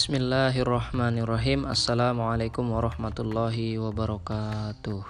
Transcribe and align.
Bismillahirrahmanirrahim. 0.00 1.68
Assalamualaikum 1.68 2.72
warahmatullahi 2.72 3.76
wabarakatuh. 3.76 5.04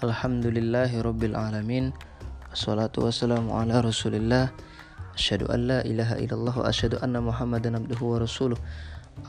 Alhamdulillahi 0.00 0.96
rabbil 0.96 1.36
alamin. 1.36 1.92
Assalatu 2.48 3.04
wassalamu 3.04 3.52
ala 3.52 3.84
rasulillah. 3.84 4.48
Asyhadu 5.12 5.44
an 5.52 5.60
la 5.68 5.78
ilaha 5.84 6.16
illallah 6.24 6.56
wa 6.56 6.64
asyhadu 6.64 7.04
anna 7.04 7.20
muhammadan 7.20 7.76
abduhu 7.76 8.16
wa 8.16 8.24
rasuluh. 8.24 8.56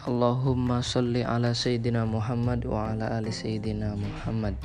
Allahumma 0.07 0.79
salli 0.79 1.27
ala 1.27 1.51
sayyidina 1.51 2.07
Muhammad 2.07 2.63
wa 2.63 2.87
ala 2.87 3.19
ali 3.19 3.35
sayyidina 3.35 3.99
Muhammad. 3.99 4.55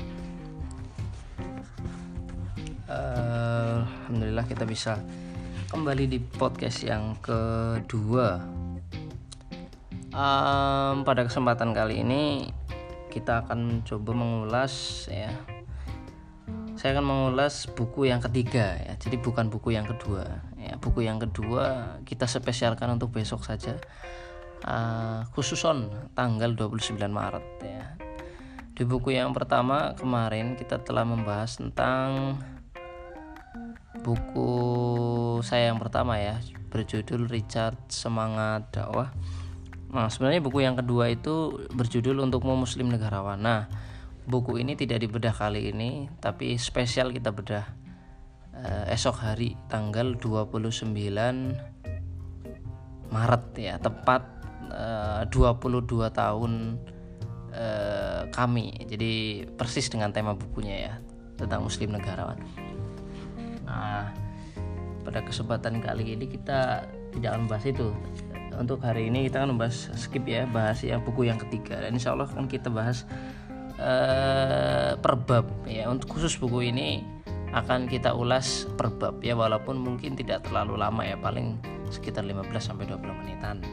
Uh, 2.87 3.83
Alhamdulillah 3.83 4.47
kita 4.47 4.63
bisa 4.63 5.03
kembali 5.75 6.07
di 6.07 6.23
podcast 6.39 6.87
yang 6.87 7.19
kedua 7.19 8.59
um, 10.19 11.07
pada 11.07 11.23
kesempatan 11.25 11.71
kali 11.71 12.03
ini 12.03 12.51
kita 13.09 13.47
akan 13.47 13.87
coba 13.87 14.11
mengulas 14.13 15.07
ya. 15.09 15.31
Saya 16.79 16.95
akan 16.95 17.07
mengulas 17.11 17.67
buku 17.67 18.07
yang 18.07 18.23
ketiga 18.23 18.79
ya. 18.79 18.95
Jadi 18.99 19.19
bukan 19.19 19.51
buku 19.51 19.75
yang 19.75 19.87
kedua 19.87 20.27
ya. 20.59 20.79
Buku 20.79 21.03
yang 21.07 21.19
kedua 21.19 21.99
kita 22.07 22.27
spesialkan 22.27 22.99
untuk 22.99 23.15
besok 23.15 23.43
saja. 23.47 23.79
Uh, 24.67 25.23
khusus 25.39 25.63
on 25.63 25.87
tanggal 26.19 26.55
29 26.55 26.99
Maret 26.99 27.47
ya. 27.63 27.87
Di 28.75 28.87
buku 28.87 29.15
yang 29.15 29.35
pertama 29.35 29.95
kemarin 29.99 30.55
kita 30.55 30.79
telah 30.83 31.03
membahas 31.03 31.59
tentang 31.59 32.39
buku 34.07 34.51
saya 35.43 35.75
yang 35.75 35.83
pertama 35.83 36.19
ya. 36.23 36.39
Berjudul 36.69 37.27
Richard 37.27 37.91
Semangat 37.91 38.71
Dakwah 38.71 39.11
Nah, 39.89 40.13
sebenarnya 40.13 40.45
buku 40.45 40.61
yang 40.61 40.77
kedua 40.77 41.09
itu 41.09 41.65
berjudul 41.73 42.21
Untukmu 42.21 42.61
Muslim 42.61 42.93
Negarawan. 42.93 43.41
Nah, 43.41 43.73
buku 44.29 44.61
ini 44.61 44.77
tidak 44.77 45.01
dibedah 45.01 45.33
kali 45.33 45.73
ini, 45.73 46.13
tapi 46.21 46.61
spesial 46.61 47.09
kita 47.09 47.33
bedah 47.33 47.65
uh, 48.53 48.85
esok 48.93 49.17
hari 49.25 49.57
tanggal 49.73 50.13
29 50.21 50.93
Maret 53.09 53.45
ya, 53.57 53.81
tepat 53.81 54.21
eh, 54.69 55.25
uh, 55.25 55.57
22 55.57 56.13
tahun 56.13 56.77
uh, 57.57 58.29
kami. 58.29 58.85
Jadi 58.85 59.49
persis 59.57 59.89
dengan 59.89 60.13
tema 60.13 60.37
bukunya 60.37 60.93
ya, 60.93 60.95
tentang 61.41 61.65
Muslim 61.65 61.97
Negarawan. 61.97 62.37
Nah, 63.65 64.13
pada 65.09 65.25
kesempatan 65.25 65.81
kali 65.81 66.13
ini 66.13 66.29
kita 66.29 66.85
tidak 67.17 67.33
membahas 67.41 67.65
itu 67.65 67.97
untuk 68.59 68.83
hari 68.83 69.07
ini 69.09 69.31
kita 69.31 69.41
akan 69.41 69.55
membahas 69.55 69.95
skip 69.95 70.27
ya 70.27 70.45
bahas 70.51 70.83
ya 70.83 70.99
buku 70.99 71.31
yang 71.31 71.39
ketiga 71.39 71.79
dan 71.79 71.95
insya 71.95 72.13
Allah 72.13 72.27
akan 72.27 72.51
kita 72.51 72.69
bahas 72.69 73.07
uh, 73.79 74.99
per 74.99 75.15
bab 75.15 75.47
ya 75.65 75.87
untuk 75.87 76.19
khusus 76.19 76.35
buku 76.37 76.69
ini 76.69 77.07
akan 77.55 77.89
kita 77.89 78.13
ulas 78.13 78.69
per 78.77 78.93
bab 78.93 79.25
ya 79.25 79.33
walaupun 79.33 79.81
mungkin 79.81 80.19
tidak 80.19 80.45
terlalu 80.45 80.77
lama 80.77 81.01
ya 81.07 81.17
paling 81.17 81.57
sekitar 81.89 82.21
15 82.21 82.53
sampai 82.61 82.85
20 82.85 83.21
menitan. 83.25 83.65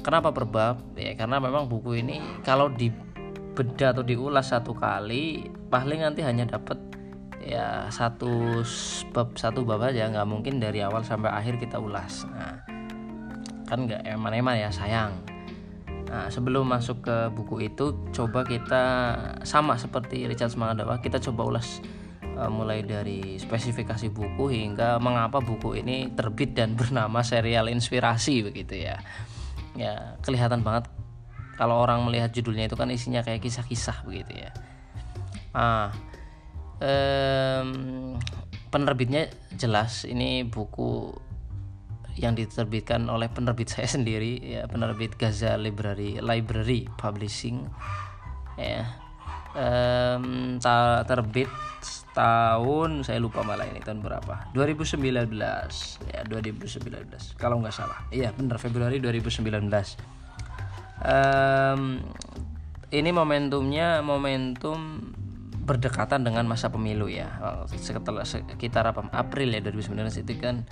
Kenapa 0.00 0.32
per 0.32 0.48
bab? 0.48 0.80
Ya 0.96 1.12
karena 1.16 1.40
memang 1.40 1.68
buku 1.68 2.00
ini 2.00 2.20
kalau 2.44 2.72
dibedah 2.72 3.92
atau 3.92 4.04
diulas 4.04 4.52
satu 4.52 4.72
kali 4.72 5.48
paling 5.68 6.00
nanti 6.00 6.24
hanya 6.24 6.48
dapat 6.48 6.80
ya 7.44 7.92
satu 7.92 8.64
bab 9.12 9.36
satu 9.36 9.68
bab 9.68 9.84
aja 9.84 10.08
nggak 10.08 10.28
mungkin 10.28 10.56
dari 10.56 10.80
awal 10.80 11.04
sampai 11.04 11.28
akhir 11.28 11.60
kita 11.60 11.76
ulas. 11.76 12.24
Nah, 12.32 12.64
kan 13.64 13.88
nggak 13.88 14.04
eman-eman 14.04 14.60
ya 14.60 14.70
sayang 14.70 15.12
Nah, 16.14 16.30
sebelum 16.30 16.70
masuk 16.70 17.02
ke 17.02 17.16
buku 17.34 17.66
itu, 17.66 17.90
coba 18.14 18.46
kita 18.46 18.84
sama 19.42 19.74
seperti 19.74 20.30
Richard 20.30 20.54
Semangat 20.54 20.86
Dakwah, 20.86 21.02
kita 21.02 21.18
coba 21.18 21.50
ulas 21.50 21.82
uh, 22.38 22.46
mulai 22.46 22.86
dari 22.86 23.34
spesifikasi 23.34 24.14
buku 24.14 24.46
hingga 24.46 25.02
mengapa 25.02 25.42
buku 25.42 25.82
ini 25.82 26.14
terbit 26.14 26.54
dan 26.54 26.74
bernama 26.78 27.26
serial 27.26 27.66
inspirasi 27.66 28.46
begitu 28.46 28.86
ya. 28.86 29.02
Ya, 29.74 30.14
kelihatan 30.22 30.62
banget 30.62 30.86
kalau 31.58 31.82
orang 31.82 32.06
melihat 32.06 32.30
judulnya 32.30 32.70
itu 32.70 32.78
kan 32.78 32.94
isinya 32.94 33.26
kayak 33.26 33.42
kisah-kisah 33.42 34.06
begitu 34.06 34.38
ya. 34.38 34.50
Ah, 35.50 35.90
um, 36.78 38.14
penerbitnya 38.70 39.34
jelas 39.58 40.06
ini 40.06 40.46
buku 40.46 41.10
yang 42.14 42.38
diterbitkan 42.38 43.10
oleh 43.10 43.26
penerbit 43.30 43.70
saya 43.70 43.90
sendiri 43.98 44.38
ya 44.40 44.70
penerbit 44.70 45.18
Gaza 45.18 45.58
Library 45.58 46.22
Library 46.22 46.86
Publishing 46.98 47.66
ya. 48.58 48.86
Um, 49.54 50.58
terbit 51.06 51.46
tahun 52.10 53.06
saya 53.06 53.22
lupa 53.22 53.46
malah 53.46 53.70
ini 53.70 53.78
tahun 53.78 54.02
berapa. 54.02 54.50
2019 54.50 54.98
ya 56.10 56.20
2019 56.26 57.38
kalau 57.38 57.62
nggak 57.62 57.74
salah. 57.74 58.02
Iya 58.10 58.34
benar 58.34 58.58
Februari 58.58 58.98
2019 58.98 59.46
um, 61.02 62.00
ini 62.94 63.10
momentumnya 63.10 64.00
momentum 64.06 65.10
berdekatan 65.64 66.22
dengan 66.22 66.44
masa 66.44 66.68
pemilu 66.68 67.08
ya. 67.08 67.26
Sekitar 67.66 68.20
sekitar 68.26 68.84
apa 68.84 69.08
April 69.16 69.50
ya 69.50 69.64
2019 69.64 70.22
itu 70.22 70.32
kan 70.38 70.68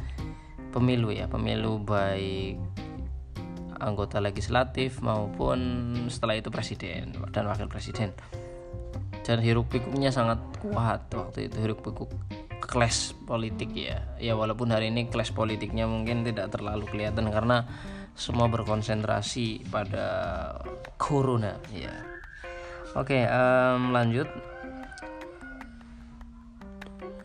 pemilu 0.72 1.12
ya 1.12 1.28
pemilu 1.28 1.78
baik 1.84 2.56
anggota 3.82 4.22
legislatif 4.22 5.02
maupun 5.02 5.58
setelah 6.06 6.38
itu 6.38 6.48
presiden 6.48 7.12
dan 7.34 7.50
wakil 7.50 7.66
presiden. 7.66 8.14
Dan 9.22 9.38
hiruk 9.38 9.70
pikuknya 9.70 10.10
sangat 10.10 10.38
kuat 10.58 11.06
waktu 11.14 11.46
itu 11.50 11.56
hiruk 11.62 11.82
pikuk 11.82 12.10
kelas 12.62 13.14
politik 13.26 13.74
ya. 13.74 14.02
Ya 14.18 14.38
walaupun 14.38 14.70
hari 14.70 14.90
ini 14.94 15.10
kelas 15.10 15.34
politiknya 15.34 15.86
mungkin 15.86 16.22
tidak 16.22 16.54
terlalu 16.54 16.86
kelihatan 16.86 17.30
karena 17.30 17.66
semua 18.14 18.46
berkonsentrasi 18.46 19.66
pada 19.70 20.06
corona 20.98 21.58
ya. 21.74 21.92
Oke 22.94 23.26
um, 23.26 23.90
lanjut. 23.90 24.30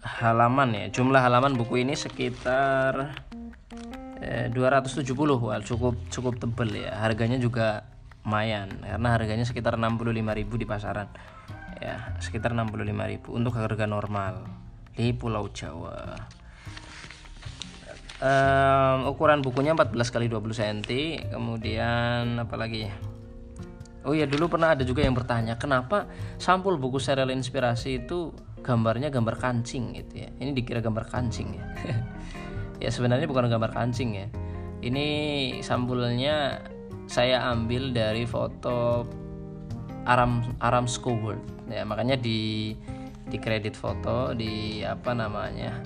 Halaman 0.01 0.73
ya 0.73 0.85
jumlah 0.89 1.21
halaman 1.21 1.53
buku 1.53 1.85
ini 1.85 1.93
sekitar 1.93 3.26
270 4.17 5.05
eh, 5.05 5.37
wah 5.37 5.59
cukup 5.61 5.95
cukup 6.09 6.33
tebel 6.41 6.85
ya. 6.85 6.97
Harganya 6.97 7.37
juga 7.37 7.85
lumayan 8.27 8.67
karena 8.83 9.09
harganya 9.15 9.45
sekitar 9.47 9.79
65.000 9.79 10.61
di 10.61 10.65
pasaran. 10.67 11.07
Ya 11.77 12.17
sekitar 12.19 12.51
65.000 12.57 13.29
untuk 13.29 13.53
harga 13.55 13.85
normal 13.85 14.43
di 14.97 15.13
Pulau 15.13 15.47
Jawa. 15.53 16.17
Um, 18.17 19.13
ukuran 19.13 19.45
bukunya 19.45 19.77
14 19.77 19.93
kali 20.09 20.25
20 20.25 20.49
cm 20.57 20.79
kemudian 21.29 22.41
apalagi 22.41 22.89
ya? 22.89 22.93
Oh 24.01 24.17
ya 24.17 24.25
dulu 24.25 24.57
pernah 24.57 24.73
ada 24.73 24.81
juga 24.81 25.05
yang 25.05 25.13
bertanya 25.13 25.61
kenapa 25.61 26.09
sampul 26.41 26.81
buku 26.81 26.97
serial 26.97 27.29
inspirasi 27.29 28.03
itu 28.03 28.33
gambarnya 28.65 29.13
gambar 29.13 29.37
kancing? 29.37 29.93
Gitu 30.01 30.25
ya. 30.25 30.29
Ini 30.33 30.49
dikira 30.57 30.81
gambar 30.81 31.05
kancing 31.05 31.61
ya 31.61 31.65
ya 32.77 32.89
sebenarnya 32.89 33.29
bukan 33.29 33.49
gambar 33.49 33.73
kancing 33.73 34.25
ya. 34.25 34.27
Ini 34.77 35.07
sampulnya 35.65 36.61
saya 37.07 37.49
ambil 37.55 37.95
dari 37.95 38.27
foto 38.27 39.07
Aram 40.07 40.43
Aram 40.63 40.87
World 41.03 41.43
ya 41.67 41.83
makanya 41.83 42.15
di 42.15 42.71
di 43.27 43.37
kredit 43.39 43.75
foto 43.75 44.31
di 44.31 44.83
apa 44.83 45.11
namanya 45.11 45.83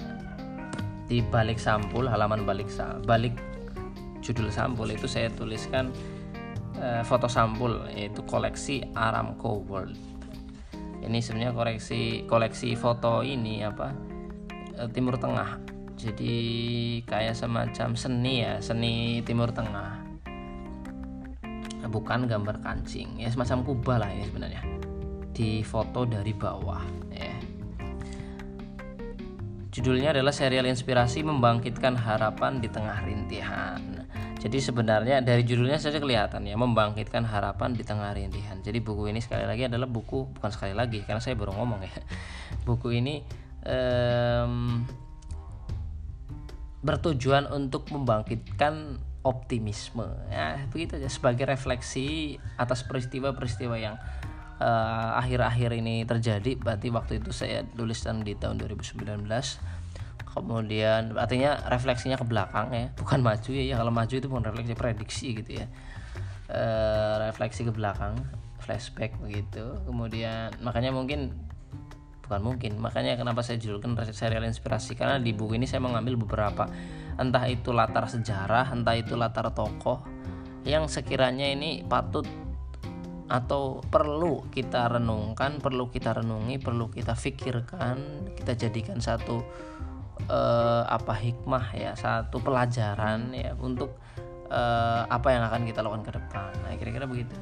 di 1.09 1.25
balik 1.25 1.57
sampul 1.57 2.05
halaman 2.05 2.45
balik 2.45 2.69
balik 3.05 3.33
judul 4.21 4.53
sampul 4.53 4.85
itu 4.93 5.09
saya 5.09 5.33
tuliskan 5.33 5.89
uh, 6.77 7.01
foto 7.01 7.25
sampul 7.25 7.81
yaitu 7.93 8.21
koleksi 8.29 8.85
Aramco 8.93 9.65
World 9.65 9.97
ini 11.01 11.17
sebenarnya 11.17 11.57
koleksi 11.57 12.29
koleksi 12.29 12.77
foto 12.77 13.25
ini 13.25 13.65
apa 13.65 13.89
uh, 14.77 14.89
Timur 14.93 15.17
Tengah 15.17 15.57
jadi 16.01 16.35
kayak 17.05 17.37
semacam 17.37 17.93
seni 17.93 18.41
ya 18.41 18.57
seni 18.57 19.21
timur 19.21 19.53
tengah. 19.53 20.01
Bukan 21.85 22.25
gambar 22.25 22.65
kancing. 22.65 23.21
Ya 23.21 23.29
semacam 23.29 23.61
kubah 23.61 23.97
lah 24.01 24.09
ini 24.09 24.25
sebenarnya. 24.25 24.65
Di 25.29 25.61
foto 25.61 26.09
dari 26.09 26.33
bawah 26.33 26.81
ya. 27.13 27.37
Judulnya 29.71 30.11
adalah 30.17 30.33
serial 30.33 30.65
inspirasi 30.65 31.21
membangkitkan 31.21 31.93
harapan 31.93 32.57
di 32.57 32.67
tengah 32.67 32.97
rintihan. 33.05 34.01
Jadi 34.41 34.57
sebenarnya 34.57 35.21
dari 35.21 35.45
judulnya 35.45 35.77
saja 35.77 36.01
kelihatan 36.01 36.49
ya 36.49 36.57
membangkitkan 36.57 37.29
harapan 37.29 37.77
di 37.77 37.85
tengah 37.85 38.09
rintihan. 38.09 38.57
Jadi 38.65 38.81
buku 38.81 39.13
ini 39.13 39.21
sekali 39.21 39.45
lagi 39.45 39.69
adalah 39.69 39.85
buku 39.85 40.33
bukan 40.33 40.49
sekali 40.49 40.73
lagi 40.73 41.05
karena 41.05 41.21
saya 41.21 41.37
baru 41.37 41.53
ngomong 41.53 41.85
ya. 41.85 41.93
Buku 42.67 42.89
ini 42.93 43.21
um, 43.65 44.81
bertujuan 46.81 47.45
untuk 47.49 47.89
membangkitkan 47.93 48.97
optimisme. 49.21 50.09
Ya 50.33 50.65
begitu 50.73 50.97
aja 50.97 51.09
sebagai 51.09 51.45
refleksi 51.45 52.37
atas 52.57 52.81
peristiwa-peristiwa 52.85 53.77
yang 53.77 53.95
eh, 54.57 55.09
akhir-akhir 55.21 55.77
uh, 55.77 55.79
ini 55.81 55.95
terjadi. 56.05 56.57
Berarti 56.57 56.89
waktu 56.89 57.21
itu 57.21 57.29
saya 57.29 57.61
tuliskan 57.77 58.25
di 58.25 58.33
tahun 58.33 58.57
2019 58.61 59.29
kemudian 60.31 61.11
artinya 61.19 61.59
refleksinya 61.67 62.15
ke 62.15 62.23
belakang 62.23 62.71
ya 62.71 62.87
bukan 62.95 63.19
maju 63.19 63.51
ya, 63.51 63.67
ya 63.67 63.75
kalau 63.75 63.91
maju 63.91 64.13
itu 64.15 64.27
bukan 64.31 64.47
refleksi 64.47 64.73
prediksi 64.73 65.27
gitu 65.37 65.51
ya. 65.63 65.67
Uh, 66.51 67.31
refleksi 67.31 67.63
ke 67.63 67.71
belakang 67.71 68.17
flashback 68.63 69.15
begitu. 69.21 69.77
Kemudian 69.85 70.51
makanya 70.63 70.91
mungkin 70.95 71.50
bukan 72.25 72.41
mungkin. 72.41 72.77
Makanya 72.79 73.17
kenapa 73.19 73.41
saya 73.41 73.57
judulkan 73.59 73.97
serial 74.13 74.45
inspirasi? 74.45 74.95
Karena 74.95 75.17
di 75.17 75.33
buku 75.33 75.57
ini 75.57 75.67
saya 75.67 75.83
mengambil 75.83 76.17
beberapa. 76.19 76.69
Entah 77.19 77.45
itu 77.49 77.75
latar 77.75 78.07
sejarah 78.07 78.71
entah 78.73 78.95
itu 78.97 79.13
latar 79.19 79.51
tokoh 79.51 80.01
yang 80.63 80.85
sekiranya 80.85 81.49
ini 81.49 81.81
patut 81.85 82.25
atau 83.31 83.79
perlu 83.79 84.43
kita 84.51 84.91
renungkan 84.91 85.63
perlu 85.63 85.87
kita 85.87 86.19
renungi 86.19 86.59
perlu 86.59 86.91
kita 86.91 87.15
pikirkan 87.15 88.27
kita 88.35 88.59
jadikan 88.59 88.99
satu 88.99 89.39
uh, 90.27 90.83
apa 90.85 91.15
hikmah 91.15 91.71
ya 91.71 91.95
satu 91.95 92.43
pelajaran 92.43 93.31
ya 93.31 93.55
untuk 93.55 93.95
uh, 94.51 95.07
apa 95.07 95.27
yang 95.31 95.43
akan 95.47 95.61
kita 95.63 95.79
lakukan 95.79 96.03
ke 96.03 96.13
depan. 96.19 96.51
Nah 96.61 96.75
kira-kira 96.75 97.07
begitu. 97.07 97.33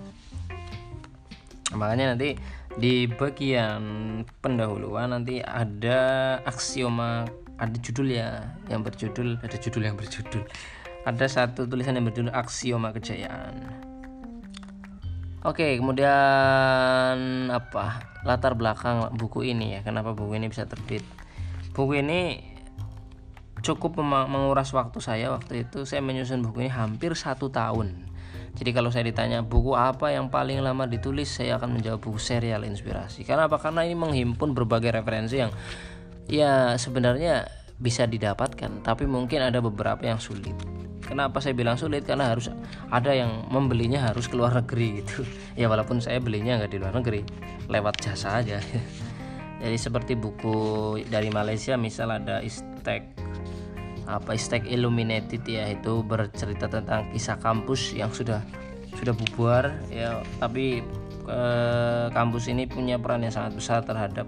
Makanya 1.74 2.14
nanti 2.16 2.38
di 2.78 3.10
bagian 3.10 3.82
pendahuluan 4.46 5.10
nanti 5.16 5.42
ada 5.42 6.38
aksioma 6.46 7.26
ada 7.58 7.78
judul 7.82 8.14
ya 8.14 8.54
yang 8.70 8.86
berjudul 8.86 9.42
ada 9.42 9.58
judul 9.58 9.84
yang 9.90 9.98
berjudul 9.98 10.46
ada 11.08 11.26
satu 11.26 11.66
tulisan 11.66 11.98
yang 11.98 12.06
berjudul 12.06 12.36
aksioma 12.36 12.94
kejayaan 12.94 13.90
Oke, 15.40 15.80
kemudian 15.80 17.48
apa 17.48 18.04
latar 18.28 18.60
belakang 18.60 19.08
buku 19.16 19.48
ini 19.48 19.80
ya? 19.80 19.88
Kenapa 19.88 20.12
buku 20.12 20.36
ini 20.36 20.52
bisa 20.52 20.68
terbit? 20.68 21.00
Buku 21.72 22.04
ini 22.04 22.44
cukup 23.64 24.04
menguras 24.04 24.76
waktu 24.76 25.00
saya 25.00 25.32
waktu 25.32 25.64
itu. 25.64 25.88
Saya 25.88 26.04
menyusun 26.04 26.44
buku 26.44 26.68
ini 26.68 26.72
hampir 26.76 27.16
satu 27.16 27.48
tahun 27.48 28.12
jadi 28.58 28.72
kalau 28.74 28.90
saya 28.90 29.06
ditanya 29.06 29.46
buku 29.46 29.78
apa 29.78 30.10
yang 30.10 30.28
paling 30.34 30.60
lama 30.66 30.90
ditulis, 30.90 31.30
saya 31.30 31.62
akan 31.62 31.80
menjawab 31.80 32.02
buku 32.02 32.18
serial 32.18 32.66
inspirasi. 32.66 33.22
Karena 33.24 33.46
apa? 33.46 33.62
Karena 33.62 33.86
ini 33.86 33.94
menghimpun 33.94 34.58
berbagai 34.58 34.96
referensi 34.96 35.38
yang 35.38 35.54
ya 36.26 36.74
sebenarnya 36.76 37.46
bisa 37.80 38.10
didapatkan, 38.10 38.84
tapi 38.84 39.06
mungkin 39.06 39.46
ada 39.46 39.62
beberapa 39.64 40.04
yang 40.04 40.20
sulit. 40.20 40.56
Kenapa 41.00 41.42
saya 41.42 41.58
bilang 41.58 41.74
sulit? 41.80 42.06
Karena 42.06 42.30
harus 42.30 42.54
ada 42.94 43.12
yang 43.16 43.50
membelinya 43.50 44.12
harus 44.12 44.30
ke 44.30 44.38
luar 44.38 44.54
negeri 44.62 45.02
gitu. 45.02 45.26
Ya 45.60 45.68
walaupun 45.68 46.00
saya 46.00 46.24
belinya 46.24 46.56
nggak 46.56 46.72
di 46.72 46.80
luar 46.80 46.96
negeri, 46.96 47.20
lewat 47.68 48.00
jasa 48.00 48.40
aja. 48.40 48.64
Jadi 49.64 49.76
seperti 49.76 50.16
buku 50.16 50.96
dari 51.12 51.28
Malaysia 51.28 51.76
misal 51.76 52.16
ada 52.16 52.40
Istek 52.40 53.29
apa 54.10 54.34
Stack 54.34 54.66
Illuminated 54.66 55.46
ya 55.46 55.70
itu 55.70 56.02
bercerita 56.02 56.66
tentang 56.66 57.14
kisah 57.14 57.38
kampus 57.38 57.94
yang 57.94 58.10
sudah 58.10 58.42
sudah 58.98 59.14
bubar 59.14 59.78
ya. 59.94 60.26
Tapi 60.42 60.82
eh, 61.30 62.06
kampus 62.10 62.50
ini 62.50 62.66
punya 62.66 62.98
peran 62.98 63.22
yang 63.22 63.34
sangat 63.34 63.54
besar 63.54 63.80
terhadap 63.86 64.26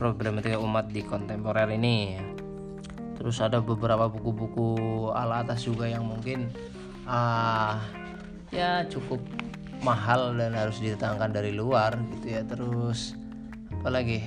problematika 0.00 0.56
umat 0.56 0.88
di 0.88 1.04
kontemporer 1.04 1.68
ini 1.76 2.16
ya. 2.16 2.24
terus 3.20 3.36
ada 3.44 3.60
beberapa 3.60 4.08
buku-buku 4.08 4.72
ala 5.12 5.44
atas 5.44 5.68
juga 5.68 5.84
yang 5.84 6.08
mungkin 6.08 6.48
ah 7.04 7.76
ya 8.48 8.80
cukup 8.88 9.20
mahal 9.84 10.32
dan 10.40 10.56
harus 10.56 10.80
didatangkan 10.80 11.28
dari 11.28 11.52
luar 11.52 12.00
gitu 12.16 12.26
ya. 12.32 12.42
Terus 12.48 13.12
apalagi 13.76 14.24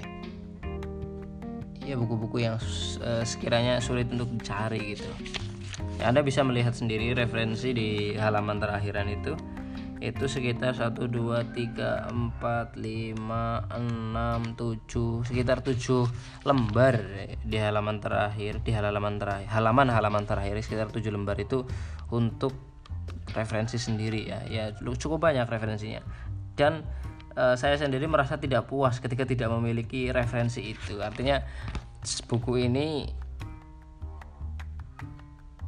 ya 1.83 1.95
buku-buku 1.99 2.43
yang 2.43 2.55
uh, 3.03 3.23
sekiranya 3.23 3.79
sulit 3.83 4.09
untuk 4.11 4.31
dicari 4.39 4.95
gitu. 4.95 5.07
Ya, 5.99 6.09
Anda 6.09 6.25
bisa 6.25 6.41
melihat 6.41 6.73
sendiri 6.73 7.13
referensi 7.13 7.75
di 7.75 7.89
halaman 8.17 8.57
terakhiran 8.57 9.07
itu. 9.11 9.33
Itu 10.03 10.27
sekitar 10.27 10.75
1 10.75 10.99
2 10.99 11.55
3 11.55 12.11
4 12.11 12.75
5 12.75 13.15
6 13.15 14.59
7 14.59 15.23
sekitar 15.23 15.63
7 15.63 16.43
lembar 16.43 16.99
di 17.39 17.55
halaman 17.55 18.03
terakhir 18.03 18.59
di 18.67 18.75
halaman 18.75 19.15
terakhir 19.15 19.47
halaman-halaman 19.47 20.27
terakhir 20.27 20.59
sekitar 20.59 20.91
7 20.91 21.07
lembar 21.07 21.39
itu 21.39 21.63
untuk 22.11 22.51
referensi 23.31 23.79
sendiri 23.79 24.27
ya. 24.27 24.39
Ya 24.51 24.75
cukup 24.75 25.23
banyak 25.23 25.47
referensinya. 25.47 26.03
Dan 26.53 26.83
uh, 27.37 27.55
saya 27.57 27.75
sendiri 27.77 28.05
merasa 28.05 28.37
tidak 28.37 28.69
puas 28.69 28.97
ketika 28.97 29.25
tidak 29.25 29.49
memiliki 29.53 30.09
referensi 30.09 30.73
itu. 30.73 31.01
Artinya 31.01 31.41
buku 32.29 32.67
ini 32.67 33.07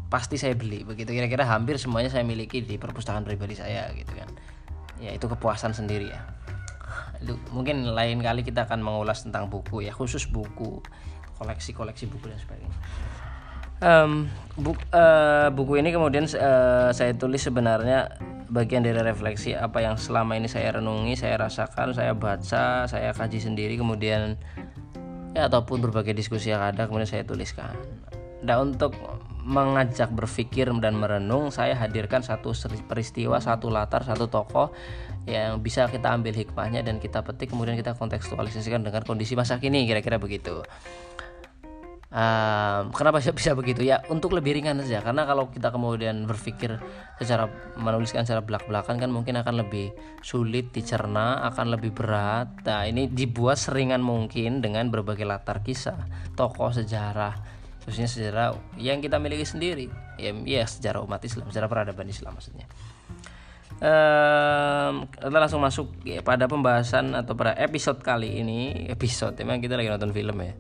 pasti 0.07 0.39
saya 0.39 0.53
beli 0.56 0.85
begitu. 0.85 1.12
Kira-kira 1.12 1.44
hampir 1.44 1.75
semuanya 1.81 2.13
saya 2.13 2.23
miliki 2.23 2.62
di 2.62 2.77
perpustakaan 2.77 3.25
pribadi 3.25 3.57
saya 3.57 3.89
gitu 3.94 4.13
kan. 4.13 4.29
Ya 5.01 5.12
itu 5.12 5.25
kepuasan 5.27 5.75
sendiri 5.75 6.13
ya. 6.13 6.21
Mungkin 7.51 7.89
lain 7.95 8.21
kali 8.21 8.45
kita 8.45 8.69
akan 8.69 8.85
mengulas 8.85 9.25
tentang 9.25 9.50
buku 9.50 9.83
ya. 9.83 9.91
Khusus 9.91 10.29
buku 10.29 10.79
koleksi-koleksi 11.35 12.07
buku 12.07 12.31
dan 12.31 12.39
sebagainya. 12.39 12.79
Um, 13.83 14.31
buku, 14.56 14.79
uh, 14.95 15.51
buku 15.51 15.83
ini 15.83 15.91
kemudian 15.91 16.23
uh, 16.39 16.95
saya 16.95 17.11
tulis 17.11 17.44
sebenarnya 17.44 18.07
bagian 18.50 18.86
dari 18.86 18.97
refleksi 19.01 19.57
apa 19.57 19.81
yang 19.81 19.95
selama 19.97 20.38
ini 20.38 20.45
saya 20.50 20.77
renungi, 20.77 21.18
saya 21.18 21.39
rasakan, 21.39 21.94
saya 21.94 22.13
baca, 22.13 22.86
saya 22.86 23.09
kaji 23.12 23.39
sendiri, 23.42 23.75
kemudian 23.77 24.38
ya 25.36 25.51
ataupun 25.51 25.83
berbagai 25.83 26.15
diskusi 26.15 26.53
yang 26.53 26.63
ada 26.63 26.88
kemudian 26.88 27.09
saya 27.09 27.24
tuliskan. 27.27 27.75
Dan 28.45 28.74
untuk 28.74 28.94
mengajak 29.45 30.09
berpikir 30.09 30.69
dan 30.81 30.97
merenung, 30.97 31.53
saya 31.53 31.77
hadirkan 31.77 32.25
satu 32.25 32.53
peristiwa, 32.89 33.38
satu 33.38 33.69
latar, 33.69 34.01
satu 34.01 34.25
tokoh 34.25 34.74
yang 35.25 35.62
bisa 35.62 35.89
kita 35.89 36.13
ambil 36.13 36.38
hikmahnya 36.38 36.86
dan 36.86 37.01
kita 37.01 37.25
petik 37.25 37.50
kemudian 37.50 37.74
kita 37.74 37.97
kontekstualisasikan 37.97 38.86
dengan 38.86 39.01
kondisi 39.01 39.33
masa 39.33 39.57
kini 39.57 39.89
kira-kira 39.89 40.21
begitu 40.21 40.62
um, 42.15 42.95
kenapa 42.95 43.19
bisa 43.19 43.51
begitu? 43.54 43.83
Ya 43.83 43.99
untuk 44.07 44.31
lebih 44.31 44.56
ringan 44.56 44.80
saja. 44.81 45.04
Karena 45.04 45.28
kalau 45.28 45.51
kita 45.51 45.69
kemudian 45.69 46.23
berpikir 46.23 46.80
secara 47.19 47.51
menuliskan 47.75 48.23
secara 48.23 48.42
belak-belakan 48.42 48.95
kan 48.97 49.09
mungkin 49.11 49.35
akan 49.35 49.68
lebih 49.68 49.92
sulit 50.23 50.71
dicerna 50.71 51.44
akan 51.51 51.75
lebih 51.75 51.92
berat. 51.92 52.63
Nah 52.63 52.87
ini 52.87 53.11
dibuat 53.11 53.59
seringan 53.59 53.99
mungkin 53.99 54.63
dengan 54.63 54.87
berbagai 54.87 55.28
latar 55.28 55.61
kisah 55.61 56.07
tokoh 56.40 56.71
sejarah 56.71 57.54
khususnya 57.85 58.09
sejarah 58.09 58.47
yang 58.81 59.04
kita 59.04 59.21
miliki 59.21 59.45
sendiri. 59.45 59.92
Ya, 60.16 60.31
ya 60.31 60.63
sejarah 60.66 61.04
umat 61.04 61.21
Islam 61.21 61.51
sejarah 61.51 61.68
peradaban 61.68 62.07
Islam 62.07 62.40
maksudnya. 62.40 62.66
Um, 63.75 65.11
kita 65.11 65.35
langsung 65.35 65.59
masuk 65.59 65.92
ya, 66.07 66.23
pada 66.23 66.47
pembahasan 66.47 67.11
atau 67.11 67.35
pada 67.35 67.59
episode 67.59 67.99
kali 67.99 68.40
ini. 68.40 68.87
Episode 68.87 69.35
emang 69.44 69.59
kita 69.59 69.75
lagi 69.75 69.92
nonton 69.92 70.16
film 70.16 70.40
ya 70.40 70.56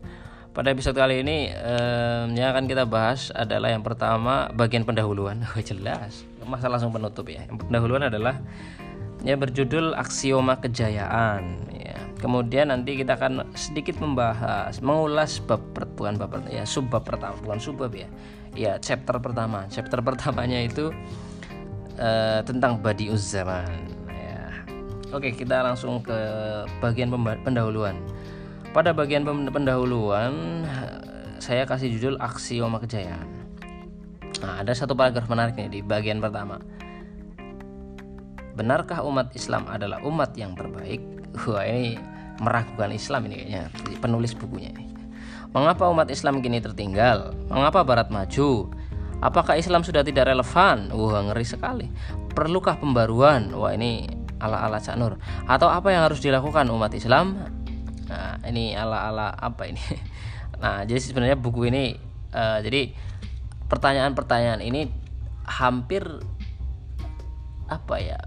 pada 0.55 0.71
episode 0.71 0.95
kali 0.95 1.19
ini 1.19 1.51
um, 1.51 2.31
yang 2.31 2.55
akan 2.55 2.63
kita 2.71 2.87
bahas 2.87 3.27
adalah 3.35 3.75
yang 3.75 3.83
pertama 3.83 4.47
bagian 4.55 4.87
pendahuluan. 4.87 5.43
Oh, 5.51 5.59
jelas. 5.59 6.23
Masa 6.47 6.71
langsung 6.71 6.95
penutup 6.95 7.27
ya. 7.27 7.43
Yang 7.43 7.67
pendahuluan 7.67 8.07
adalah 8.07 8.39
ya 9.27 9.35
berjudul 9.35 9.91
aksioma 9.99 10.63
kejayaan 10.63 11.67
ya. 11.75 11.99
Kemudian 12.23 12.71
nanti 12.71 12.95
kita 12.95 13.19
akan 13.19 13.51
sedikit 13.51 13.99
membahas, 13.99 14.79
mengulas 14.79 15.43
bab 15.43 15.59
bukan 15.99 16.15
bab 16.15 16.31
ya 16.47 16.63
sub 16.63 16.87
bab 16.87 17.03
pertama, 17.03 17.35
bukan 17.43 17.59
sub 17.59 17.75
bab 17.75 17.91
ya. 17.91 18.07
Ya, 18.55 18.79
chapter 18.79 19.19
pertama. 19.19 19.67
Chapter 19.67 19.99
pertamanya 20.07 20.63
itu 20.63 20.95
uh, 21.99 22.39
tentang 22.47 22.79
Badiuz 22.79 23.27
Zaman 23.27 23.91
ya. 24.07 24.39
Oke, 25.11 25.35
kita 25.35 25.67
langsung 25.67 25.99
ke 25.99 26.15
bagian 26.79 27.11
pendahuluan. 27.43 27.99
Pada 28.75 28.91
bagian 28.91 29.23
pendahuluan 29.47 30.67
saya 31.39 31.63
kasih 31.63 31.95
judul 31.95 32.19
aksioma 32.19 32.75
kejayaan. 32.83 33.23
Nah, 34.43 34.59
ada 34.59 34.75
satu 34.75 34.91
paragraf 34.91 35.31
menarik 35.31 35.55
nih 35.55 35.71
di 35.71 35.79
bagian 35.79 36.19
pertama. 36.19 36.59
Benarkah 38.51 38.99
umat 39.07 39.31
Islam 39.31 39.63
adalah 39.71 40.03
umat 40.03 40.35
yang 40.35 40.59
terbaik? 40.59 40.99
Wah, 41.47 41.63
ini 41.63 41.95
meragukan 42.43 42.91
Islam 42.91 43.31
ini 43.31 43.47
kayaknya 43.47 43.63
penulis 44.03 44.35
bukunya. 44.35 44.75
Mengapa 45.55 45.87
umat 45.87 46.11
Islam 46.11 46.43
kini 46.43 46.59
tertinggal? 46.59 47.31
Mengapa 47.47 47.87
barat 47.87 48.11
maju? 48.11 48.75
Apakah 49.23 49.55
Islam 49.55 49.87
sudah 49.87 50.03
tidak 50.03 50.27
relevan? 50.27 50.91
Wah, 50.91 51.23
ngeri 51.31 51.47
sekali. 51.47 51.87
Perlukah 52.35 52.75
pembaruan? 52.75 53.55
Wah, 53.55 53.71
ini 53.71 54.03
ala-ala 54.43 54.83
Cak 54.83 54.99
Nur. 54.99 55.15
Atau 55.47 55.71
apa 55.71 55.95
yang 55.95 56.03
harus 56.03 56.19
dilakukan 56.19 56.67
umat 56.67 56.91
Islam 56.91 57.39
Nah, 58.05 58.37
ini 58.45 58.73
ala-ala 58.77 59.33
apa 59.33 59.69
ini? 59.69 59.81
Nah, 60.55 60.87
jadi 60.87 61.03
sebenarnya 61.03 61.35
buku 61.35 61.67
ini 61.67 61.99
uh, 62.31 62.63
jadi 62.63 62.95
pertanyaan-pertanyaan 63.67 64.63
ini 64.63 64.87
hampir 65.43 66.07
apa 67.67 67.95
ya 67.97 68.19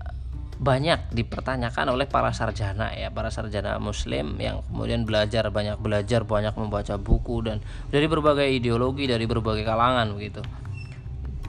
banyak 0.58 1.14
dipertanyakan 1.14 1.94
oleh 1.94 2.10
para 2.10 2.34
sarjana 2.34 2.90
ya 2.90 3.14
para 3.14 3.30
sarjana 3.30 3.78
muslim 3.78 4.34
yang 4.42 4.66
kemudian 4.66 5.06
belajar 5.06 5.54
banyak 5.54 5.78
belajar 5.78 6.26
banyak 6.26 6.50
membaca 6.58 6.98
buku 6.98 7.46
dan 7.46 7.62
dari 7.94 8.10
berbagai 8.10 8.50
ideologi 8.50 9.06
dari 9.06 9.22
berbagai 9.30 9.62
kalangan 9.62 10.18
begitu 10.18 10.42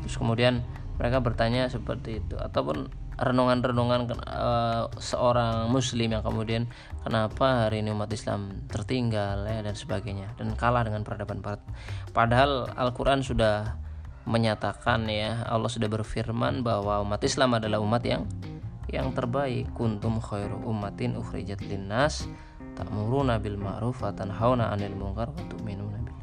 terus 0.05 0.13
kemudian 0.13 0.61
mereka 1.01 1.25
bertanya 1.25 1.65
seperti 1.73 2.21
itu 2.21 2.37
ataupun 2.37 2.85
renungan-renungan 3.19 4.15
uh, 4.25 4.87
seorang 4.95 5.67
muslim 5.67 6.15
yang 6.15 6.23
kemudian 6.23 6.63
kenapa 7.03 7.67
hari 7.67 7.83
ini 7.83 7.91
umat 7.91 8.07
Islam 8.15 8.63
tertinggal 8.71 9.43
ya 9.43 9.59
dan 9.59 9.75
sebagainya 9.75 10.31
dan 10.39 10.55
kalah 10.55 10.87
dengan 10.87 11.03
peradaban 11.03 11.43
barat. 11.43 11.59
Padahal 12.15 12.71
Al-Qur'an 12.73 13.19
sudah 13.19 13.75
menyatakan 14.23 15.07
ya 15.11 15.43
Allah 15.47 15.67
sudah 15.67 15.91
berfirman 15.91 16.63
bahwa 16.63 17.03
umat 17.03 17.19
Islam 17.23 17.59
adalah 17.59 17.83
umat 17.83 18.03
yang 18.07 18.23
yang 18.87 19.11
terbaik. 19.11 19.67
Kuntum 19.75 20.23
khairu 20.23 20.63
ummatin 20.63 21.19
ukhrijat 21.19 21.59
linnas 21.67 22.25
ta'muruna 22.79 23.43
bil 23.43 23.59
ma'ruf 23.59 23.99
wa 23.99 24.15
tanhauna 24.15 24.71
'anil 24.71 24.95
munkar 24.95 25.27
wa 25.27 25.43
tu'minuna 25.51 25.99
bil 25.99 26.15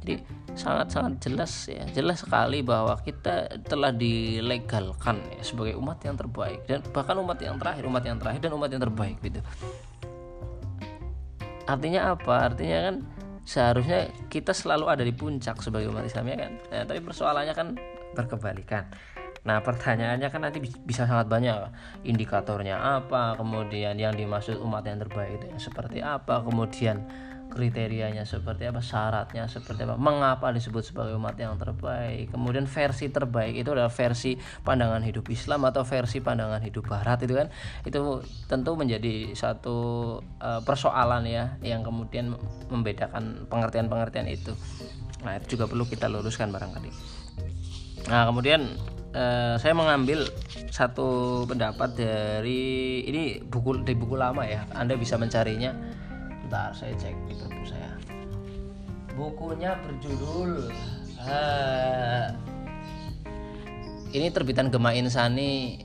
jadi 0.00 0.14
sangat-sangat 0.54 1.22
jelas 1.22 1.52
ya. 1.70 1.82
Jelas 1.90 2.22
sekali 2.22 2.62
bahwa 2.62 2.98
kita 3.02 3.60
telah 3.66 3.94
dilegalkan 3.94 5.22
ya 5.34 5.42
sebagai 5.42 5.78
umat 5.78 6.02
yang 6.02 6.16
terbaik 6.18 6.66
dan 6.66 6.80
bahkan 6.90 7.16
umat 7.20 7.38
yang 7.42 7.56
terakhir 7.56 7.82
umat 7.86 8.04
yang 8.04 8.18
terakhir 8.18 8.40
dan 8.42 8.52
umat 8.54 8.70
yang 8.70 8.82
terbaik 8.82 9.16
gitu. 9.22 9.40
Artinya 11.66 12.16
apa? 12.18 12.50
Artinya 12.50 12.78
kan 12.90 12.96
seharusnya 13.46 14.10
kita 14.26 14.50
selalu 14.50 14.86
ada 14.90 15.02
di 15.06 15.14
puncak 15.14 15.62
sebagai 15.62 15.90
umat 15.90 16.06
Islam 16.06 16.26
ya 16.30 16.36
kan? 16.46 16.52
Nah, 16.70 16.82
tapi 16.86 17.00
persoalannya 17.02 17.54
kan 17.54 17.68
berkebalikan. 18.14 18.84
Nah 19.40 19.64
pertanyaannya 19.64 20.28
kan 20.28 20.44
nanti 20.44 20.60
bisa 20.60 21.08
sangat 21.08 21.30
banyak. 21.30 21.56
Indikatornya 22.04 22.76
apa, 22.76 23.40
kemudian 23.40 23.96
yang 23.96 24.12
dimaksud 24.12 24.60
umat 24.60 24.84
yang 24.84 25.00
terbaik 25.00 25.40
itu 25.40 25.46
seperti 25.56 26.04
apa, 26.04 26.44
kemudian 26.44 27.08
kriterianya 27.50 28.22
seperti 28.22 28.70
apa, 28.70 28.78
syaratnya 28.78 29.50
seperti 29.50 29.82
apa, 29.82 29.98
mengapa 29.98 30.54
disebut 30.54 30.86
sebagai 30.86 31.18
umat 31.18 31.34
yang 31.36 31.58
terbaik, 31.58 32.30
kemudian 32.30 32.70
versi 32.70 33.10
terbaik 33.10 33.58
itu 33.58 33.74
adalah 33.74 33.90
versi 33.90 34.38
pandangan 34.38 35.02
hidup 35.02 35.26
Islam 35.28 35.66
atau 35.66 35.82
versi 35.82 36.22
pandangan 36.22 36.62
hidup 36.62 36.86
Barat 36.86 37.26
itu 37.26 37.34
kan, 37.34 37.50
itu 37.82 38.22
tentu 38.46 38.78
menjadi 38.78 39.34
satu 39.34 39.78
uh, 40.40 40.62
persoalan 40.62 41.26
ya 41.26 41.58
yang 41.60 41.82
kemudian 41.82 42.38
membedakan 42.70 43.44
pengertian-pengertian 43.50 44.30
itu. 44.30 44.54
Nah 45.26 45.36
itu 45.36 45.58
juga 45.58 45.68
perlu 45.68 45.84
kita 45.84 46.08
luruskan 46.08 46.48
barangkali. 46.48 46.90
Nah 48.08 48.24
kemudian 48.24 48.64
uh, 49.12 49.60
saya 49.60 49.74
mengambil 49.76 50.24
satu 50.70 51.42
pendapat 51.44 51.98
dari 51.98 53.02
ini 53.04 53.42
buku 53.42 53.84
di 53.84 53.92
buku 53.92 54.16
lama 54.16 54.46
ya. 54.46 54.64
Anda 54.72 54.96
bisa 54.96 55.20
mencarinya. 55.20 55.99
Bentar, 56.50 56.74
saya 56.74 56.98
cek 56.98 57.14
di 57.30 57.38
buku 57.38 57.62
saya. 57.62 57.94
Bukunya 59.14 59.70
berjudul 59.86 60.66
uh, 61.22 62.26
ini 64.10 64.34
terbitan 64.34 64.66
Gema 64.66 64.90
Insani 64.90 65.78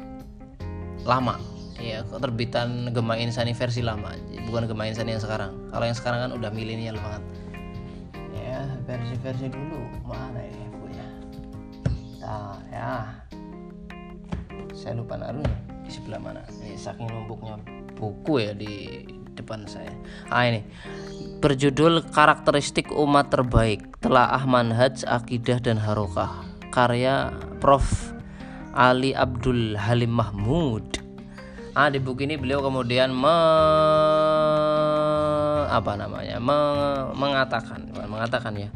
lama. 1.06 1.38
Ya 1.78 2.02
terbitan 2.02 2.90
Gema 2.90 3.14
Insani 3.14 3.54
versi 3.54 3.86
lama? 3.86 4.18
Bukan 4.50 4.66
Gema 4.66 4.90
Insani 4.90 5.14
yang 5.14 5.22
sekarang. 5.22 5.54
Kalau 5.70 5.86
yang 5.86 5.94
sekarang 5.94 6.20
kan 6.26 6.32
udah 6.34 6.50
milenial 6.50 6.98
banget. 6.98 7.22
Ya 8.34 8.66
versi-versi 8.90 9.54
dulu. 9.54 9.86
Mana 10.02 10.42
ya 10.50 10.66
nah 12.26 12.58
ya. 12.74 12.94
Saya 14.74 14.98
lupa 14.98 15.14
naruhnya 15.14 15.62
di 15.86 15.94
sebelah 15.94 16.18
mana. 16.18 16.42
Ini 16.58 16.74
saking 16.74 17.06
numpuknya 17.06 17.62
buku 17.94 18.42
ya 18.42 18.58
di 18.58 19.06
depan 19.36 19.68
saya. 19.68 19.92
Ah 20.32 20.48
ini. 20.48 20.64
Berjudul 21.44 22.10
karakteristik 22.16 22.90
umat 22.96 23.30
terbaik 23.30 24.00
telah 24.02 24.40
manhaj 24.48 25.04
akidah 25.06 25.60
dan 25.62 25.78
harokah. 25.78 26.48
Karya 26.72 27.36
Prof. 27.60 28.16
Ali 28.76 29.16
Abdul 29.16 29.80
Halim 29.80 30.12
Mahmud. 30.12 31.00
Ah 31.76 31.88
di 31.88 32.00
buku 32.00 32.28
ini 32.28 32.36
beliau 32.36 32.60
kemudian 32.60 33.12
me 33.12 33.38
apa 35.72 35.92
namanya? 35.96 36.40
Me, 36.44 36.58
mengatakan 37.16 37.88
mengatakan 38.08 38.56
ya 38.56 38.68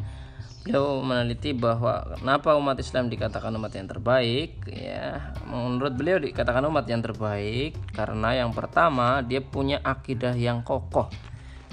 beliau 0.70 1.02
meneliti 1.02 1.50
bahwa 1.50 2.14
kenapa 2.14 2.54
umat 2.54 2.78
Islam 2.78 3.10
dikatakan 3.10 3.50
umat 3.58 3.74
yang 3.74 3.90
terbaik 3.90 4.62
ya. 4.70 5.34
Menurut 5.50 5.98
beliau 5.98 6.22
dikatakan 6.22 6.62
umat 6.70 6.86
yang 6.86 7.02
terbaik 7.02 7.74
karena 7.90 8.38
yang 8.38 8.54
pertama 8.54 9.18
dia 9.26 9.42
punya 9.42 9.82
akidah 9.82 10.38
yang 10.38 10.62
kokoh. 10.62 11.10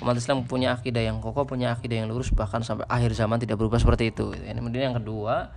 Umat 0.01 0.17
Islam 0.17 0.49
punya 0.49 0.73
akidah 0.73 1.05
yang 1.05 1.21
kokoh 1.21 1.45
punya 1.45 1.77
akidah 1.77 2.01
yang 2.01 2.09
lurus 2.09 2.33
bahkan 2.33 2.65
sampai 2.65 2.89
akhir 2.89 3.13
zaman 3.13 3.37
tidak 3.37 3.61
berubah 3.61 3.77
seperti 3.77 4.09
itu. 4.09 4.33
Ini 4.33 4.57
kemudian 4.57 4.89
yang 4.89 4.97
kedua 4.97 5.53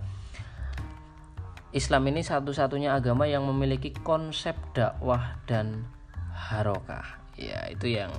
Islam 1.73 2.13
ini 2.13 2.21
satu-satunya 2.21 2.93
agama 2.93 3.25
yang 3.25 3.41
memiliki 3.49 3.89
konsep 4.05 4.53
dakwah 4.77 5.41
dan 5.49 5.89
harokah. 6.29 7.25
Ya 7.41 7.73
itu 7.73 7.89
yang 7.89 8.13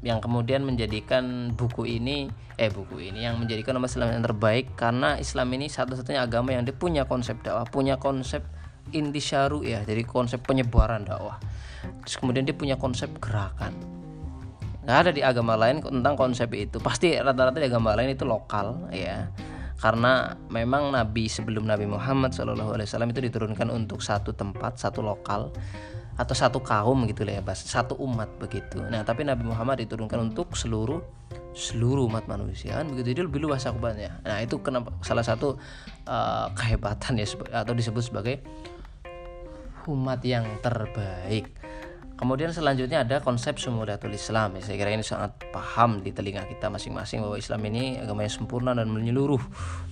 yang 0.00 0.24
kemudian 0.24 0.64
menjadikan 0.64 1.52
buku 1.52 2.00
ini 2.00 2.32
eh 2.56 2.72
buku 2.72 3.12
ini 3.12 3.24
yang 3.28 3.36
menjadikan 3.36 3.76
umat 3.76 3.92
Islam 3.92 4.16
yang 4.16 4.24
terbaik 4.24 4.72
karena 4.76 5.20
Islam 5.20 5.48
ini 5.52 5.68
satu-satunya 5.68 6.24
agama 6.24 6.56
yang 6.56 6.64
dia 6.64 6.76
punya 6.76 7.04
konsep 7.04 7.40
dakwah, 7.44 7.68
punya 7.68 8.00
konsep 8.00 8.44
intisyaru 8.90 9.64
ya, 9.64 9.84
jadi 9.84 10.04
konsep 10.08 10.40
penyebaran 10.44 11.04
dakwah. 11.04 11.36
Terus 12.04 12.16
kemudian 12.16 12.44
dia 12.48 12.56
punya 12.56 12.76
konsep 12.80 13.12
gerakan. 13.20 13.76
Nggak 14.84 14.98
ada 15.06 15.10
di 15.12 15.22
agama 15.24 15.54
lain 15.60 15.84
tentang 15.84 16.16
konsep 16.16 16.48
itu. 16.56 16.80
Pasti 16.80 17.12
rata-rata 17.12 17.60
di 17.60 17.68
agama 17.68 17.92
lain 17.92 18.16
itu 18.16 18.24
lokal 18.24 18.88
ya. 18.92 19.28
Karena 19.80 20.36
memang 20.52 20.92
Nabi 20.92 21.28
sebelum 21.28 21.64
Nabi 21.64 21.88
Muhammad 21.88 22.36
SAW 22.36 22.84
itu 22.84 23.20
diturunkan 23.24 23.72
untuk 23.72 24.04
satu 24.04 24.36
tempat, 24.36 24.76
satu 24.76 25.00
lokal 25.00 25.52
atau 26.20 26.36
satu 26.36 26.60
kaum 26.60 27.08
gitu 27.08 27.24
lah 27.24 27.40
ya 27.40 27.42
bas. 27.42 27.64
Satu 27.64 27.96
umat 27.96 28.28
begitu. 28.36 28.84
Nah 28.84 29.00
tapi 29.00 29.24
Nabi 29.24 29.48
Muhammad 29.48 29.80
diturunkan 29.80 30.32
untuk 30.32 30.52
seluruh 30.52 31.00
seluruh 31.56 32.04
umat 32.12 32.28
manusia 32.28 32.76
kan? 32.76 32.92
Begitu. 32.92 33.16
Jadi 33.16 33.20
lebih 33.24 33.40
luas 33.48 33.64
cakupannya 33.64 34.20
nah 34.20 34.38
itu 34.44 34.60
kenapa? 34.60 34.92
Salah 35.00 35.24
satu 35.24 35.56
uh, 36.04 36.46
kehebatan 36.52 37.16
ya 37.16 37.26
atau 37.56 37.72
disebut 37.72 38.04
sebagai 38.04 38.44
umat 39.88 40.20
yang 40.22 40.44
terbaik 40.60 41.59
Kemudian 42.20 42.52
selanjutnya 42.52 43.00
ada 43.00 43.24
konsep 43.24 43.56
sumudatul 43.56 44.12
Islam. 44.12 44.52
Ya, 44.52 44.60
saya 44.60 44.76
kira 44.76 44.92
ini 44.92 45.00
sangat 45.00 45.40
paham 45.56 46.04
di 46.04 46.12
telinga 46.12 46.44
kita 46.44 46.68
masing-masing 46.68 47.24
bahwa 47.24 47.40
Islam 47.40 47.64
ini 47.72 47.96
agama 47.96 48.28
yang 48.28 48.34
sempurna 48.36 48.76
dan 48.76 48.92
menyeluruh. 48.92 49.40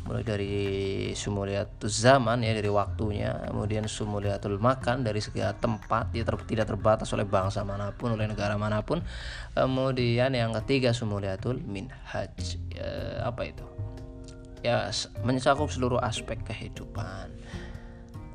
Mulai 0.05 0.25
dari 0.29 0.53
sumudatul 1.17 1.89
zaman 1.89 2.45
ya 2.45 2.53
dari 2.53 2.69
waktunya, 2.69 3.33
kemudian 3.49 3.89
sumudatul 3.89 4.61
makan 4.61 5.09
dari 5.09 5.25
segala 5.25 5.57
tempat 5.57 6.13
dia 6.13 6.21
ter 6.21 6.37
tidak 6.45 6.69
terbatas 6.69 7.09
oleh 7.17 7.25
bangsa 7.25 7.65
mana 7.65 7.97
pun, 7.97 8.13
oleh 8.13 8.29
negara 8.29 8.61
mana 8.61 8.85
pun. 8.85 9.01
Kemudian 9.57 10.37
yang 10.37 10.53
ketiga 10.61 10.93
sumudatul 10.93 11.65
minhaj. 11.65 12.61
Ya, 12.77 13.25
apa 13.25 13.49
itu? 13.49 13.65
Ya 14.61 14.93
mencakup 15.25 15.73
seluruh 15.73 15.97
aspek 16.05 16.45
kehidupan. 16.45 17.33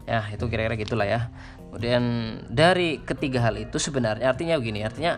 Ya, 0.10 0.26
itu 0.34 0.50
kira-kira 0.50 0.82
gitulah 0.82 1.06
ya. 1.06 1.30
Kemudian 1.74 2.38
dari 2.53 3.01
ketiga 3.01 3.50
hal 3.50 3.58
itu 3.58 3.82
sebenarnya 3.82 4.30
artinya 4.30 4.62
begini, 4.62 4.86
artinya 4.86 5.18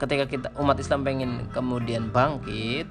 ketika 0.00 0.24
kita 0.24 0.48
umat 0.56 0.80
Islam 0.80 1.04
pengen 1.04 1.52
kemudian 1.52 2.08
bangkit, 2.08 2.88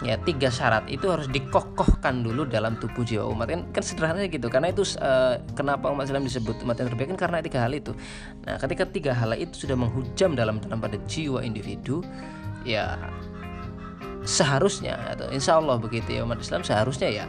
ya 0.00 0.16
tiga 0.24 0.48
syarat 0.48 0.88
itu 0.88 1.04
harus 1.12 1.28
dikokohkan 1.28 2.24
dulu 2.24 2.48
dalam 2.48 2.80
tubuh 2.80 3.04
jiwa 3.04 3.28
umat. 3.28 3.44
Kan 3.52 3.68
kan 3.76 3.84
sederhananya 3.84 4.32
gitu 4.32 4.48
karena 4.48 4.72
itu 4.72 4.88
uh, 5.04 5.36
kenapa 5.52 5.92
umat 5.92 6.08
Islam 6.08 6.24
disebut 6.24 6.64
umat 6.64 6.80
yang 6.80 6.88
terbaik? 6.88 7.12
Kan 7.12 7.20
karena 7.28 7.44
tiga 7.44 7.60
hal 7.60 7.76
itu. 7.76 7.92
Nah 8.48 8.56
ketika 8.56 8.88
tiga 8.88 9.12
hal 9.12 9.36
itu 9.36 9.68
sudah 9.68 9.76
menghujam 9.76 10.32
dalam 10.32 10.64
dalam 10.64 10.80
pada 10.80 10.96
jiwa 11.04 11.44
individu 11.44 12.00
ya 12.64 12.96
seharusnya 14.24 14.96
atau 15.12 15.28
insya 15.28 15.60
Allah 15.60 15.76
begitu 15.76 16.08
ya 16.08 16.24
umat 16.24 16.40
Islam 16.40 16.64
seharusnya 16.64 17.12
ya 17.12 17.24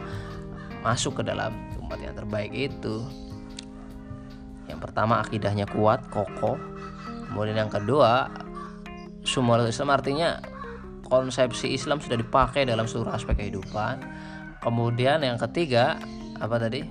masuk 0.80 1.20
ke 1.20 1.22
dalam 1.28 1.52
umat 1.84 2.00
yang 2.00 2.16
terbaik 2.16 2.48
itu 2.56 3.04
yang 4.68 4.80
pertama 4.80 5.20
akidahnya 5.20 5.68
kuat 5.68 6.04
kokoh. 6.08 6.56
Kemudian 7.30 7.66
yang 7.66 7.72
kedua 7.72 8.30
semua 9.24 9.60
Islam 9.64 9.90
artinya 9.90 10.38
konsepsi 11.04 11.72
Islam 11.72 12.00
sudah 12.00 12.16
dipakai 12.20 12.68
dalam 12.68 12.84
seluruh 12.88 13.12
aspek 13.12 13.40
kehidupan. 13.40 14.00
Kemudian 14.60 15.20
yang 15.20 15.36
ketiga 15.36 16.00
apa 16.40 16.56
tadi? 16.56 16.84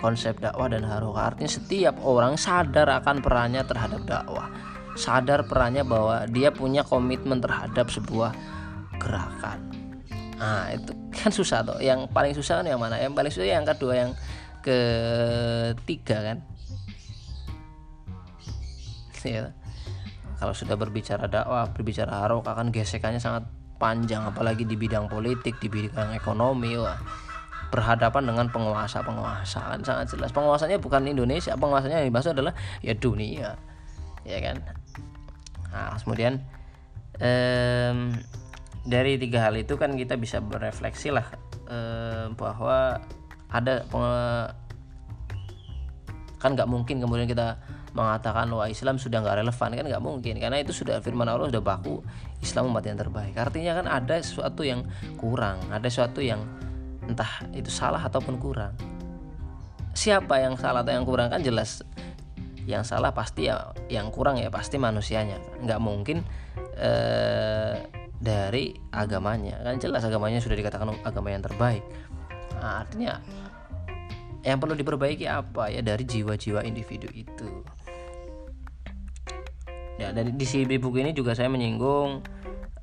Konsep 0.00 0.36
dakwah 0.36 0.68
dan 0.68 0.84
haroka 0.84 1.32
artinya 1.32 1.48
setiap 1.48 1.96
orang 2.04 2.36
sadar 2.36 2.88
akan 3.00 3.24
perannya 3.24 3.64
terhadap 3.64 4.04
dakwah. 4.04 4.52
Sadar 4.94 5.48
perannya 5.48 5.82
bahwa 5.82 6.28
dia 6.28 6.52
punya 6.52 6.84
komitmen 6.84 7.40
terhadap 7.40 7.88
sebuah 7.88 8.36
gerakan. 9.00 9.64
Nah 10.36 10.70
itu 10.76 10.92
kan 11.14 11.32
susah 11.32 11.64
toh. 11.64 11.80
Yang 11.80 12.10
paling 12.12 12.34
susah 12.36 12.60
kan 12.60 12.66
yang 12.68 12.80
mana? 12.80 13.00
Yang 13.00 13.14
paling 13.16 13.32
susah 13.32 13.48
yang 13.48 13.66
kedua 13.66 13.92
yang 13.96 14.10
ketiga 14.64 16.32
kan? 16.32 16.38
Ya 19.24 19.52
kalau 20.44 20.52
sudah 20.52 20.76
berbicara 20.76 21.24
dakwah 21.24 21.72
berbicara 21.72 22.26
harok 22.26 22.44
akan 22.44 22.68
gesekannya 22.68 23.16
sangat 23.16 23.48
panjang 23.80 24.28
apalagi 24.28 24.68
di 24.68 24.76
bidang 24.76 25.08
politik 25.08 25.56
di 25.56 25.72
bidang 25.72 26.12
ekonomi 26.12 26.76
wah. 26.76 27.00
Berhadapan 27.72 28.28
dengan 28.28 28.46
penguasa-penguasa 28.52 29.72
kan 29.72 29.80
sangat 29.82 30.14
jelas. 30.14 30.30
Penguasanya 30.36 30.78
bukan 30.78 31.08
Indonesia 31.08 31.56
penguasanya 31.56 32.04
yang 32.04 32.12
dimaksud 32.12 32.36
adalah 32.36 32.52
ya 32.84 32.92
dunia. 32.92 33.56
Ya 34.28 34.38
kan? 34.44 34.62
Nah 35.72 35.96
kemudian 35.96 36.44
um, 37.18 38.14
dari 38.84 39.16
tiga 39.16 39.48
hal 39.48 39.56
itu 39.56 39.80
kan 39.80 39.96
kita 39.96 40.20
bisa 40.20 40.44
berefleksi 40.44 41.08
lah 41.08 41.24
um, 41.66 42.36
bahwa 42.36 43.00
ada 43.54 43.86
kan 46.42 46.58
nggak 46.58 46.66
mungkin 46.66 46.98
kemudian 46.98 47.30
kita 47.30 47.56
mengatakan 47.94 48.50
wah 48.50 48.66
Islam 48.66 48.98
sudah 48.98 49.22
nggak 49.22 49.46
relevan 49.46 49.70
kan 49.78 49.84
nggak 49.86 50.02
mungkin. 50.02 50.34
Karena 50.42 50.58
itu 50.58 50.74
sudah 50.74 50.98
firman 50.98 51.30
Allah 51.30 51.46
sudah 51.48 51.62
baku 51.62 52.02
Islam 52.42 52.74
umat 52.74 52.82
yang 52.82 52.98
terbaik. 52.98 53.38
Artinya 53.38 53.78
kan 53.78 53.86
ada 53.86 54.18
sesuatu 54.18 54.66
yang 54.66 54.82
kurang 55.14 55.62
ada 55.70 55.86
sesuatu 55.86 56.18
yang 56.18 56.42
entah 57.06 57.46
itu 57.54 57.70
salah 57.70 58.02
ataupun 58.02 58.42
kurang. 58.42 58.74
Siapa 59.94 60.42
yang 60.42 60.58
salah 60.58 60.82
atau 60.82 60.90
yang 60.90 61.06
kurang 61.06 61.30
kan 61.30 61.40
jelas. 61.40 61.86
Yang 62.66 62.90
salah 62.90 63.14
pasti 63.14 63.46
ya 63.46 63.70
yang 63.86 64.10
kurang 64.10 64.42
ya 64.42 64.50
pasti 64.50 64.74
manusianya. 64.74 65.38
Nggak 65.62 65.78
mungkin 65.78 66.26
eh, 66.74 67.78
dari 68.18 68.74
agamanya. 68.90 69.62
Kan 69.62 69.78
jelas 69.78 70.02
agamanya 70.02 70.42
sudah 70.42 70.58
dikatakan 70.58 70.90
agama 71.06 71.30
yang 71.30 71.46
terbaik. 71.46 71.86
Nah, 72.58 72.82
artinya 72.82 73.20
yang 74.44 74.60
perlu 74.60 74.76
diperbaiki 74.76 75.24
apa 75.24 75.72
ya 75.72 75.80
dari 75.80 76.04
jiwa-jiwa 76.04 76.60
individu 76.68 77.08
itu? 77.10 77.48
Ya 79.96 80.12
dari 80.12 80.36
di 80.36 80.44
sini 80.44 80.76
buku 80.76 81.00
ini 81.00 81.16
juga 81.16 81.32
saya 81.32 81.48
menyinggung 81.48 82.20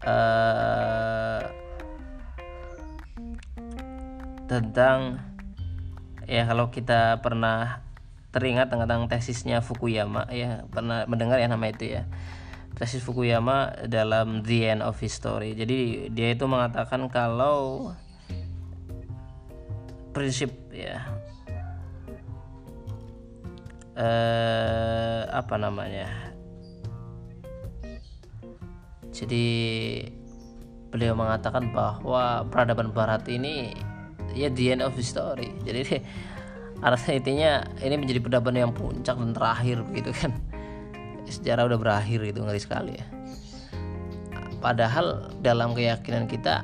eh, 0.02 1.42
tentang 4.50 5.22
ya 6.26 6.50
kalau 6.50 6.74
kita 6.74 7.22
pernah 7.22 7.86
teringat 8.34 8.74
tentang 8.74 9.06
tesisnya 9.06 9.62
Fukuyama 9.62 10.32
ya 10.34 10.66
pernah 10.74 11.06
mendengar 11.06 11.38
ya 11.38 11.46
nama 11.46 11.70
itu 11.70 11.94
ya. 11.94 12.10
Tesis 12.72 13.06
Fukuyama 13.06 13.86
dalam 13.86 14.42
The 14.42 14.74
End 14.74 14.82
of 14.82 14.98
History 14.98 15.54
jadi 15.54 16.10
dia 16.10 16.34
itu 16.34 16.50
mengatakan 16.50 17.06
kalau 17.14 17.94
prinsip 20.16 20.50
ya 20.74 21.22
eh, 23.98 25.22
apa 25.28 25.56
namanya? 25.60 26.08
Jadi 29.12 29.48
beliau 30.92 31.16
mengatakan 31.16 31.72
bahwa 31.72 32.44
peradaban 32.52 32.92
barat 32.92 33.24
ini 33.32 33.72
ya 34.36 34.52
the 34.52 34.72
end 34.72 34.84
of 34.84 34.96
the 34.96 35.04
story. 35.04 35.52
Jadi 35.64 36.00
artinya 36.88 37.14
intinya 37.16 37.52
ini 37.84 37.96
menjadi 38.00 38.20
peradaban 38.24 38.56
yang 38.56 38.72
puncak 38.72 39.16
dan 39.20 39.32
terakhir 39.36 39.84
begitu 39.88 40.12
kan? 40.16 40.32
Sejarah 41.28 41.68
udah 41.68 41.80
berakhir 41.80 42.20
gitu 42.28 42.44
ngeri 42.44 42.60
sekali 42.60 42.94
ya. 43.00 43.06
Padahal 44.62 45.32
dalam 45.42 45.74
keyakinan 45.74 46.30
kita 46.30 46.62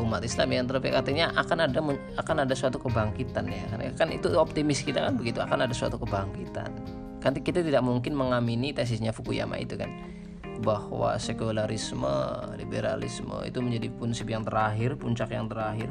umat 0.00 0.24
Islam 0.24 0.48
yang 0.52 0.64
terbaik. 0.68 0.94
Artinya 0.96 1.34
akan 1.36 1.58
ada 1.68 1.80
akan 2.16 2.36
ada 2.46 2.54
suatu 2.56 2.80
kebangkitan 2.80 3.44
ya. 3.50 3.64
Kan 3.98 4.08
itu 4.14 4.32
optimis 4.36 4.80
kita 4.80 5.04
kan 5.04 5.14
begitu 5.18 5.42
akan 5.42 5.68
ada 5.68 5.74
suatu 5.74 6.00
kebangkitan. 6.00 6.70
Kan 7.20 7.32
kita 7.38 7.60
tidak 7.60 7.82
mungkin 7.84 8.16
mengamini 8.16 8.72
tesisnya 8.72 9.12
Fukuyama 9.12 9.60
itu 9.60 9.76
kan. 9.76 9.90
Bahwa 10.62 11.18
sekularisme 11.18 12.14
liberalisme 12.56 13.42
itu 13.44 13.58
menjadi 13.58 13.88
prinsip 13.90 14.30
yang 14.30 14.46
terakhir 14.46 14.96
puncak 14.96 15.34
yang 15.34 15.50
terakhir. 15.50 15.90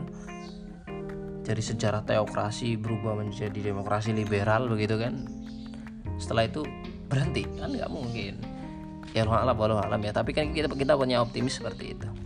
Dari 1.41 1.59
sejarah 1.59 2.05
teokrasi 2.05 2.77
berubah 2.77 3.17
menjadi 3.17 3.59
demokrasi 3.73 4.13
liberal 4.13 4.69
begitu 4.69 4.95
kan. 5.01 5.27
Setelah 6.21 6.47
itu 6.47 6.61
berhenti 7.09 7.43
kan 7.57 7.73
nggak 7.73 7.91
mungkin. 7.91 8.39
Ya 9.11 9.27
Allah 9.27 9.51
alam 9.57 9.99
ya. 9.99 10.13
Tapi 10.15 10.31
kan 10.31 10.55
kita 10.55 10.71
kita 10.71 10.95
punya 10.95 11.19
optimis 11.19 11.59
seperti 11.59 11.97
itu 11.97 12.20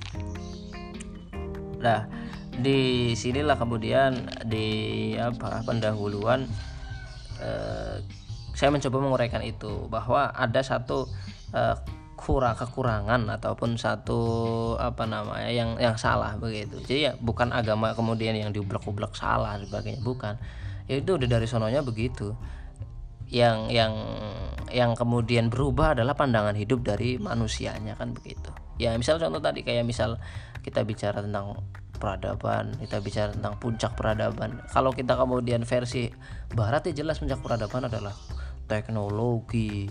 nah 1.86 2.10
di 2.58 3.14
sinilah 3.14 3.60
kemudian 3.62 4.26
di 4.48 5.14
apa 5.22 5.62
pendahuluan 5.62 6.50
eh, 7.38 8.02
saya 8.56 8.72
mencoba 8.72 8.98
menguraikan 9.04 9.44
itu 9.44 9.86
bahwa 9.92 10.32
ada 10.32 10.64
satu 10.64 11.06
eh, 11.54 11.76
kurang 12.16 12.56
kekurangan 12.56 13.28
ataupun 13.28 13.76
satu 13.76 14.20
apa 14.80 15.04
namanya 15.04 15.52
yang 15.52 15.76
yang 15.76 15.94
salah 16.00 16.34
begitu. 16.40 16.80
Jadi 16.82 17.12
ya 17.12 17.14
bukan 17.20 17.52
agama 17.52 17.92
kemudian 17.92 18.34
yang 18.34 18.50
diublek-ublek 18.56 19.14
salah 19.14 19.60
sebagainya 19.60 20.02
bukan. 20.02 20.40
Ya 20.88 21.04
itu 21.04 21.20
udah 21.20 21.28
dari 21.28 21.46
sononya 21.46 21.84
begitu. 21.84 22.34
Yang 23.28 23.70
yang 23.70 23.94
yang 24.72 24.92
kemudian 24.96 25.52
berubah 25.52 25.94
adalah 25.94 26.16
pandangan 26.16 26.56
hidup 26.56 26.82
dari 26.88 27.20
manusianya 27.20 28.00
kan 28.00 28.16
begitu. 28.16 28.50
Ya 28.80 28.96
misal 28.96 29.20
contoh 29.20 29.44
tadi 29.44 29.62
kayak 29.62 29.84
misal 29.84 30.18
kita 30.66 30.82
bicara 30.82 31.22
tentang 31.22 31.62
peradaban 31.96 32.76
kita 32.82 33.00
bicara 33.00 33.32
tentang 33.32 33.56
puncak 33.58 33.96
peradaban. 33.96 34.60
Kalau 34.70 34.92
kita 34.92 35.16
kemudian 35.16 35.64
versi 35.64 36.12
barat 36.52 36.86
ya 36.92 37.06
jelas 37.06 37.24
puncak 37.24 37.40
peradaban 37.40 37.88
adalah 37.88 38.14
teknologi 38.68 39.88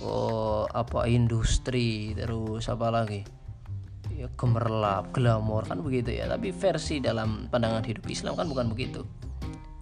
oh, 0.00 0.64
apa 0.70 1.04
industri 1.10 2.16
terus 2.16 2.66
apa 2.72 2.88
lagi? 2.88 3.22
Ya 4.16 4.32
gemerlap 4.32 5.12
glamor 5.12 5.68
kan 5.68 5.84
begitu 5.84 6.16
ya. 6.16 6.24
Tapi 6.30 6.54
versi 6.56 7.04
dalam 7.04 7.52
pandangan 7.52 7.84
hidup 7.84 8.06
Islam 8.08 8.32
kan 8.38 8.48
bukan 8.48 8.72
begitu 8.72 9.04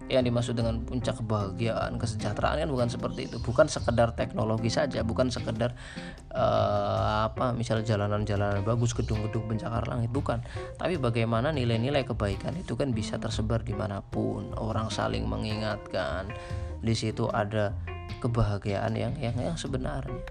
yang 0.05 0.21
dimaksud 0.21 0.53
dengan 0.53 0.85
puncak 0.85 1.17
kebahagiaan 1.17 1.97
kesejahteraan 1.97 2.61
kan 2.61 2.69
bukan 2.69 2.89
seperti 2.89 3.25
itu. 3.25 3.37
Bukan 3.41 3.65
sekedar 3.65 4.13
teknologi 4.13 4.69
saja 4.69 5.01
bukan 5.01 5.33
sekedar 5.33 5.73
uh, 6.33 7.25
apa 7.31 7.57
misal 7.57 7.81
jalanan-jalanan 7.81 8.61
bagus 8.61 8.93
gedung-gedung 8.93 9.49
pencakar 9.49 9.89
langit 9.89 10.13
bukan. 10.13 10.45
Tapi 10.77 11.01
bagaimana 11.01 11.49
nilai-nilai 11.49 12.05
kebaikan 12.05 12.53
itu 12.57 12.77
kan 12.77 12.93
bisa 12.93 13.17
tersebar 13.17 13.65
di 13.65 13.73
mana 13.73 14.05
pun. 14.05 14.53
Orang 14.53 14.93
saling 14.93 15.25
mengingatkan. 15.25 16.29
Di 16.85 16.93
situ 16.93 17.25
ada 17.33 17.73
kebahagiaan 18.21 18.93
yang 18.93 19.13
yang 19.17 19.33
yang 19.41 19.57
sebenarnya. 19.57 20.21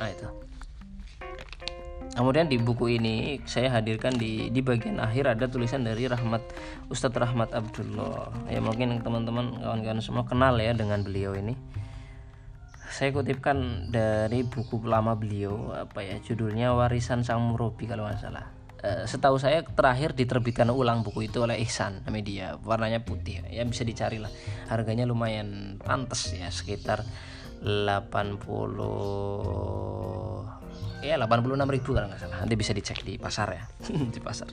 Nah 0.00 0.08
itu 0.08 0.49
kemudian 2.14 2.50
di 2.50 2.58
buku 2.58 2.98
ini 2.98 3.38
saya 3.46 3.70
hadirkan 3.74 4.18
di 4.18 4.50
di 4.50 4.60
bagian 4.60 4.98
akhir 4.98 5.38
ada 5.38 5.46
tulisan 5.46 5.86
dari 5.86 6.10
Rahmat 6.10 6.42
Ustadz 6.90 7.18
Rahmat 7.18 7.54
Abdullah. 7.54 8.50
Ya 8.50 8.58
mungkin 8.58 8.98
teman-teman 9.02 9.60
kawan-kawan 9.60 10.02
semua 10.02 10.26
kenal 10.26 10.58
ya 10.58 10.74
dengan 10.74 11.06
beliau 11.06 11.34
ini. 11.38 11.54
Saya 12.90 13.14
kutipkan 13.14 13.88
dari 13.94 14.42
buku 14.42 14.82
lama 14.82 15.14
beliau 15.14 15.70
apa 15.70 16.02
ya 16.02 16.18
judulnya 16.18 16.74
Warisan 16.74 17.22
Sang 17.22 17.40
Murabi 17.40 17.86
kalau 17.86 18.06
nggak 18.06 18.18
salah. 18.18 18.60
Eh, 18.80 19.04
setahu 19.04 19.36
saya 19.36 19.60
terakhir 19.60 20.16
diterbitkan 20.16 20.72
ulang 20.72 21.04
buku 21.04 21.28
itu 21.28 21.44
oleh 21.44 21.60
Ihsan 21.60 22.00
Media 22.08 22.56
warnanya 22.64 23.04
putih. 23.04 23.44
Ya 23.52 23.60
bisa 23.68 23.84
dicari 23.84 24.16
lah 24.16 24.32
harganya 24.72 25.04
lumayan 25.04 25.76
pantas 25.76 26.32
ya 26.32 26.48
sekitar 26.48 27.04
80 27.60 30.39
ya 31.00 31.16
86 31.16 31.56
ribu 31.56 31.90
kalau 31.96 32.06
nggak 32.08 32.20
salah 32.20 32.38
nanti 32.44 32.54
bisa 32.56 32.72
dicek 32.76 33.00
di 33.04 33.16
pasar 33.16 33.48
ya 33.52 33.64
di 34.14 34.20
pasar 34.20 34.48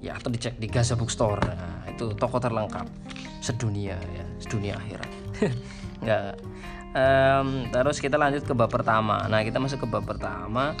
ya 0.00 0.16
atau 0.16 0.32
dicek 0.32 0.56
di 0.56 0.66
Gaza 0.70 0.96
Bookstore 0.96 1.44
nah, 1.44 1.84
itu 1.90 2.16
toko 2.16 2.40
terlengkap 2.40 2.88
sedunia 3.44 3.98
ya 3.98 4.24
sedunia 4.40 4.74
akhirat 4.80 5.10
nggak 6.02 6.24
um, 6.96 7.48
terus 7.68 8.00
kita 8.00 8.16
lanjut 8.16 8.46
ke 8.48 8.54
bab 8.56 8.72
pertama 8.72 9.28
nah 9.28 9.44
kita 9.44 9.60
masuk 9.60 9.84
ke 9.84 9.88
bab 9.90 10.08
pertama 10.08 10.72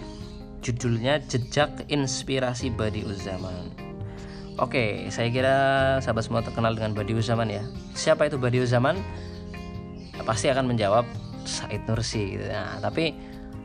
judulnya 0.60 1.20
Jejak 1.24 1.88
Inspirasi 1.88 2.68
Badi 2.72 3.04
Uzaman. 3.04 3.72
Oke, 4.60 5.08
saya 5.08 5.32
kira 5.32 5.56
sahabat 6.04 6.28
semua 6.28 6.44
terkenal 6.44 6.76
dengan 6.76 6.92
Badi 6.92 7.16
Uzaman 7.16 7.48
ya. 7.48 7.64
Siapa 7.96 8.28
itu 8.28 8.36
Badi 8.36 8.60
Uzaman? 8.60 9.00
Pasti 10.20 10.52
akan 10.52 10.68
menjawab 10.68 11.08
Said 11.48 11.88
Nursi. 11.88 12.36
Nah, 12.36 12.76
tapi 12.84 13.16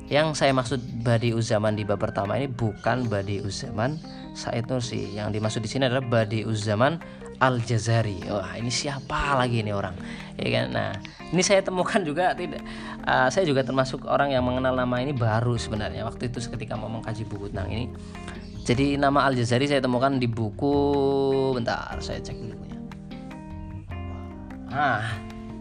yang 0.05 0.37
saya 0.37 0.53
maksud 0.53 0.81
Badi 1.01 1.33
Uzaman 1.33 1.73
di 1.73 1.81
bab 1.81 1.97
pertama 1.97 2.37
ini 2.37 2.45
bukan 2.45 3.09
Badi 3.09 3.41
Uzaman 3.41 3.97
Said 4.37 4.69
Nursi. 4.69 5.17
Yang 5.17 5.39
dimaksud 5.39 5.61
di 5.65 5.69
sini 5.69 5.89
adalah 5.89 6.05
Badi 6.05 6.45
Uzaman 6.45 7.01
Al 7.41 7.59
Jazari. 7.61 8.21
Wah, 8.29 8.53
ini 8.55 8.69
siapa 8.69 9.35
lagi 9.35 9.65
ini 9.65 9.73
orang? 9.73 9.97
Ya 10.37 10.47
kan? 10.61 10.65
Nah, 10.71 10.91
ini 11.33 11.41
saya 11.41 11.59
temukan 11.65 11.99
juga 12.05 12.37
tidak 12.37 12.61
uh, 13.07 13.29
saya 13.31 13.43
juga 13.47 13.65
termasuk 13.65 14.05
orang 14.05 14.31
yang 14.31 14.45
mengenal 14.45 14.77
nama 14.77 15.01
ini 15.01 15.15
baru 15.15 15.57
sebenarnya 15.57 16.05
waktu 16.05 16.29
itu 16.29 16.37
ketika 16.53 16.77
mau 16.77 16.91
mengkaji 16.91 17.25
buku 17.25 17.49
tentang 17.49 17.69
ini 17.73 17.85
jadi 18.65 18.97
nama 18.97 19.25
Al 19.25 19.33
Jazari 19.33 19.65
saya 19.65 19.81
temukan 19.81 20.15
di 20.15 20.29
buku 20.29 20.75
bentar 21.57 21.97
saya 22.01 22.21
cek 22.21 22.37
bukunya 22.37 22.79
ah 24.69 25.03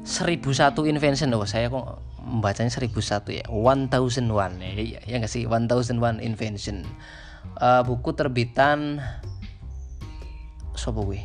1001 0.05 0.93
invention 0.93 1.33
loh 1.33 1.49
saya 1.49 1.73
kok 1.73 2.14
membacanya 2.35 2.75
1001 2.75 3.31
ya. 3.31 3.45
1001 3.47 4.59
ya 4.59 4.71
ya, 4.83 5.01
ya 5.07 5.15
nggak 5.23 5.31
sih? 5.31 5.47
1001 5.47 6.19
invention. 6.21 6.83
Uh, 7.63 7.87
buku 7.87 8.11
terbitan 8.17 8.99
sopo 10.75 11.07
gue 11.07 11.23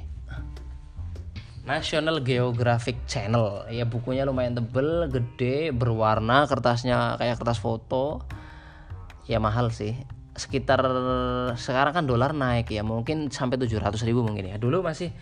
National 1.69 2.26
Geographic 2.26 3.06
Channel. 3.06 3.69
Ya 3.69 3.86
bukunya 3.86 4.26
lumayan 4.26 4.58
tebel 4.58 5.06
gede 5.06 5.69
berwarna 5.69 6.50
kertasnya 6.50 7.13
kayak 7.22 7.38
kertas 7.38 7.62
foto. 7.62 8.26
Ya 9.30 9.38
mahal 9.38 9.69
sih. 9.69 9.93
Sekitar 10.34 10.82
sekarang 11.62 11.93
kan 11.93 12.06
dolar 12.10 12.34
naik 12.34 12.74
ya. 12.74 12.82
Mungkin 12.82 13.30
sampai 13.30 13.62
700 13.62 14.02
ribu 14.02 14.26
mungkin 14.26 14.50
ya. 14.50 14.58
Dulu 14.58 14.82
masih 14.82 15.13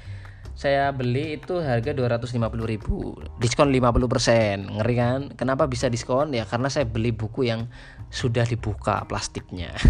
saya 0.58 0.90
beli 0.90 1.38
itu 1.38 1.62
harga 1.62 1.94
250 1.94 2.34
ribu. 2.66 3.14
Diskon 3.38 3.70
50% 3.70 4.82
ngeri 4.82 4.96
kan? 4.98 5.20
Kenapa 5.38 5.70
bisa 5.70 5.86
diskon? 5.86 6.34
Ya 6.34 6.50
karena 6.50 6.66
saya 6.66 6.90
beli 6.90 7.14
buku 7.14 7.46
yang 7.46 7.70
sudah 8.10 8.44
dibuka 8.44 9.06
plastiknya. 9.06 9.72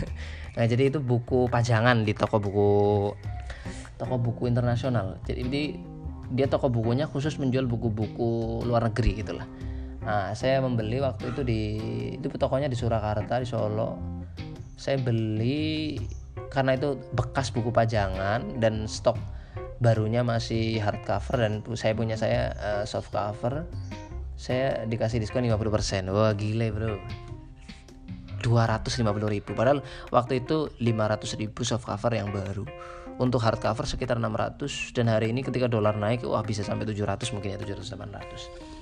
Nah 0.57 0.65
jadi 0.65 0.89
itu 0.89 0.97
buku 0.97 1.45
pajangan 1.53 2.01
di 2.01 2.17
toko 2.17 2.41
buku 2.41 2.69
toko 3.93 4.17
buku 4.17 4.49
internasional. 4.49 5.21
Jadi 5.21 5.77
dia 6.33 6.49
toko 6.49 6.73
bukunya 6.73 7.05
khusus 7.05 7.37
menjual 7.37 7.69
buku-buku 7.69 8.65
luar 8.65 8.89
negeri 8.89 9.21
gitulah. 9.21 9.45
Nah 10.01 10.33
saya 10.33 10.57
membeli 10.57 10.97
waktu 10.97 11.29
itu 11.29 11.45
di 11.45 11.61
itu 12.17 12.25
tokonya 12.25 12.65
di 12.65 12.73
Surakarta 12.73 13.37
di 13.37 13.45
Solo. 13.45 14.01
Saya 14.81 14.97
beli 14.97 16.01
karena 16.49 16.73
itu 16.73 16.97
bekas 17.13 17.53
buku 17.53 17.69
pajangan 17.69 18.57
dan 18.57 18.89
stok 18.89 19.36
barunya 19.77 20.25
masih 20.25 20.81
hardcover 20.81 21.35
dan 21.37 21.53
saya 21.77 21.93
punya 21.93 22.15
saya 22.17 22.53
uh, 22.57 22.85
soft 22.89 23.13
cover. 23.13 23.65
Saya 24.37 24.85
dikasih 24.85 25.17
diskon 25.17 25.45
50% 25.49 26.13
wah 26.13 26.33
gile 26.37 26.69
bro. 26.69 26.97
250 28.41 29.01
ribu. 29.33 29.51
Padahal 29.57 29.81
waktu 30.13 30.45
itu 30.45 30.69
500 30.77 31.41
ribu 31.41 31.65
soft 31.65 31.89
cover 31.89 32.13
yang 32.13 32.29
baru. 32.29 32.65
Untuk 33.17 33.41
hardcover 33.41 33.89
sekitar 33.89 34.21
600 34.21 34.93
dan 34.93 35.09
hari 35.09 35.33
ini 35.33 35.41
ketika 35.41 35.65
dolar 35.65 35.97
naik 35.97 36.21
wah 36.21 36.45
bisa 36.45 36.61
sampai 36.61 36.85
700 36.85 37.33
mungkin 37.33 37.57
ya 37.57 37.57
700 37.57 37.97
800 37.97 38.77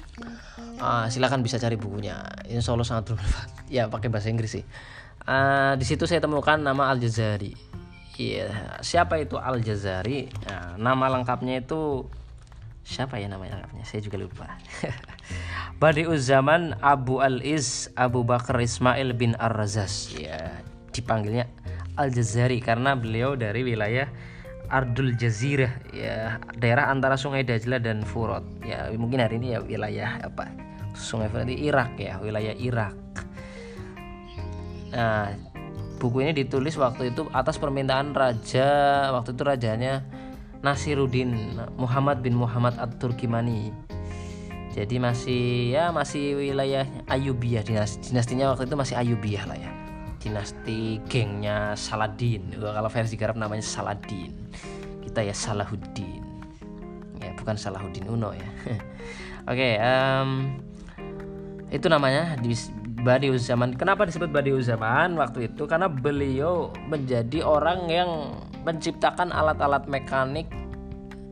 uh, 0.80 1.08
silakan 1.08 1.40
bisa 1.40 1.56
cari 1.56 1.80
bukunya. 1.80 2.20
Insya 2.48 2.76
Allah 2.76 2.88
sangat 2.88 3.12
bermanfaat. 3.12 3.50
Ya 3.72 3.88
pakai 3.88 4.12
bahasa 4.12 4.28
Inggris 4.28 4.60
sih. 4.60 4.66
Uh, 5.26 5.74
di 5.80 5.86
situ 5.88 6.06
saya 6.06 6.22
temukan 6.22 6.60
nama 6.60 6.92
Al 6.92 7.02
Jazari 7.02 7.56
iya. 8.20 8.80
Siapa 8.80 9.20
itu 9.20 9.36
Al 9.40 9.60
Jazari 9.62 10.32
nah, 10.48 10.76
nama 10.80 11.12
lengkapnya 11.12 11.64
itu 11.64 12.08
siapa 12.86 13.18
ya 13.18 13.28
nama 13.28 13.46
lengkapnya? 13.46 13.84
Saya 13.84 14.06
juga 14.06 14.22
lupa. 14.22 14.48
Badi 15.82 16.08
Zaman 16.16 16.80
Abu 16.80 17.20
Al 17.20 17.44
Is 17.44 17.92
Abu 18.00 18.24
Bakar 18.24 18.62
Ismail 18.62 19.12
bin 19.18 19.36
Ar 19.36 19.52
Razas 19.52 20.14
ya 20.16 20.64
dipanggilnya 20.96 21.52
Al 22.00 22.12
Jazari 22.12 22.64
karena 22.64 22.96
beliau 22.96 23.36
dari 23.36 23.64
wilayah 23.64 24.08
Ardul 24.70 25.14
Jazirah. 25.16 25.72
Ya 25.94 26.42
daerah 26.58 26.90
antara 26.90 27.20
Sungai 27.20 27.46
Dajlah 27.46 27.80
dan 27.82 28.02
Furat. 28.02 28.44
Ya 28.66 28.90
mungkin 28.96 29.22
hari 29.22 29.38
ini 29.38 29.54
ya 29.56 29.60
wilayah 29.62 30.26
apa? 30.26 30.50
Sungai 30.96 31.30
Furat 31.30 31.48
di 31.48 31.68
Irak 31.68 32.00
ya 32.00 32.18
wilayah 32.24 32.56
Irak. 32.56 32.96
Nah, 34.96 35.28
buku 35.98 36.28
ini 36.28 36.32
ditulis 36.46 36.76
waktu 36.76 37.16
itu 37.16 37.28
atas 37.32 37.56
permintaan 37.58 38.12
raja 38.12 38.70
waktu 39.16 39.34
itu 39.34 39.44
rajanya 39.44 40.04
Nasiruddin 40.66 41.62
Muhammad 41.78 42.26
bin 42.26 42.34
Muhammad 42.34 42.74
At-Turkimani. 42.82 43.70
Jadi 44.76 45.00
masih 45.00 45.72
ya 45.72 45.94
masih 45.94 46.36
wilayah 46.36 46.84
Ayubiyah 47.08 47.64
dinasti 47.64 48.12
dinastinya 48.12 48.52
waktu 48.52 48.68
itu 48.68 48.76
masih 48.76 48.96
Ayubiyah 48.98 49.46
lah 49.48 49.58
ya. 49.62 49.72
Dinasti 50.20 51.00
gengnya 51.06 51.78
Saladin. 51.78 52.50
Kalau 52.58 52.90
versi 52.90 53.16
Arab 53.22 53.38
namanya 53.38 53.62
Saladin. 53.62 54.34
Kita 55.06 55.22
ya 55.22 55.32
Salahuddin. 55.38 56.26
Ya, 57.22 57.32
bukan 57.38 57.56
Salahuddin 57.56 58.10
Uno 58.10 58.34
ya. 58.34 58.50
Oke, 59.46 59.62
okay, 59.62 59.74
um, 59.78 60.60
itu 61.70 61.86
namanya 61.86 62.34
Badius 63.06 63.46
Zaman. 63.46 63.78
Kenapa 63.78 64.10
disebut 64.10 64.34
Badius 64.34 64.66
Zaman 64.66 65.14
waktu 65.22 65.54
itu? 65.54 65.70
Karena 65.70 65.86
beliau 65.86 66.74
menjadi 66.90 67.46
orang 67.46 67.86
yang 67.86 68.42
menciptakan 68.66 69.30
alat-alat 69.30 69.86
mekanik 69.86 70.50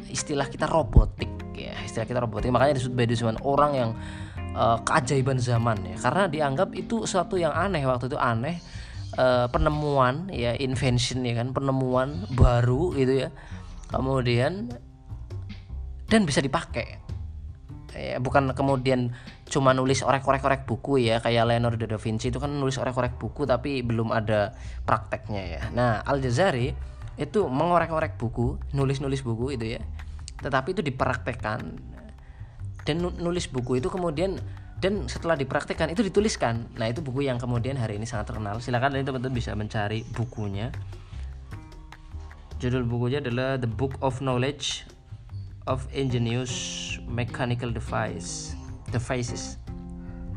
istilah 0.06 0.46
kita 0.46 0.70
robotik 0.70 1.30
ya, 1.58 1.74
istilah 1.82 2.06
kita 2.06 2.22
robotik. 2.22 2.54
Makanya 2.54 2.78
disebut 2.78 2.94
Badius 2.94 3.26
Zaman, 3.26 3.42
orang 3.42 3.72
yang 3.74 3.90
uh, 4.54 4.78
keajaiban 4.86 5.42
zaman 5.42 5.82
ya. 5.82 5.98
Karena 5.98 6.30
dianggap 6.30 6.78
itu 6.78 7.10
suatu 7.10 7.42
yang 7.42 7.50
aneh 7.58 7.82
waktu 7.90 8.06
itu 8.06 8.22
aneh 8.22 8.62
uh, 9.18 9.50
penemuan 9.50 10.30
ya 10.30 10.54
invention 10.62 11.26
ya 11.26 11.42
kan, 11.42 11.58
penemuan 11.58 12.30
baru 12.38 12.94
gitu 12.94 13.26
ya. 13.26 13.30
Kemudian 13.90 14.70
dan 16.06 16.30
bisa 16.30 16.38
dipakai 16.38 17.02
ya 17.94 18.18
bukan 18.18 18.54
kemudian 18.58 19.14
cuma 19.54 19.70
nulis 19.78 20.02
orek-orek-orek 20.02 20.66
buku 20.66 21.06
ya 21.06 21.22
kayak 21.22 21.46
Leonardo 21.46 21.86
da 21.86 22.02
Vinci 22.02 22.34
itu 22.34 22.42
kan 22.42 22.50
nulis 22.50 22.82
orek-orek 22.82 23.22
buku 23.22 23.46
tapi 23.46 23.86
belum 23.86 24.10
ada 24.10 24.58
prakteknya 24.82 25.44
ya. 25.46 25.62
Nah 25.70 26.02
Al 26.02 26.18
Jazari 26.26 26.74
itu 27.22 27.46
mengorek-orek 27.46 28.18
buku 28.18 28.58
nulis-nulis 28.74 29.22
buku 29.22 29.54
itu 29.54 29.78
ya. 29.78 29.82
Tetapi 30.42 30.74
itu 30.74 30.82
dipraktekkan. 30.82 31.70
Dan 32.82 32.96
nulis 33.22 33.46
buku 33.46 33.78
itu 33.78 33.94
kemudian 33.94 34.42
dan 34.82 35.06
setelah 35.06 35.38
dipraktekkan 35.38 35.94
itu 35.94 36.02
dituliskan. 36.02 36.74
Nah 36.74 36.90
itu 36.90 37.06
buku 37.06 37.22
yang 37.22 37.38
kemudian 37.38 37.78
hari 37.78 38.02
ini 38.02 38.10
sangat 38.10 38.34
terkenal. 38.34 38.58
Silakan 38.58 38.98
teman-teman 39.06 39.38
bisa 39.38 39.54
mencari 39.54 40.02
bukunya. 40.18 40.74
Judul 42.58 42.90
bukunya 42.90 43.22
adalah 43.22 43.62
The 43.62 43.70
Book 43.70 44.02
of 44.02 44.18
Knowledge 44.18 44.90
of 45.70 45.86
Ingenious 45.94 46.98
Mechanical 47.06 47.70
Device 47.70 48.63
Devices 48.94 49.58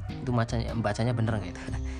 itu 0.09 0.31
bacanya 0.35 0.73
bacanya 0.75 1.12
bener 1.12 1.38
nggak 1.38 1.53
itu 1.53 1.62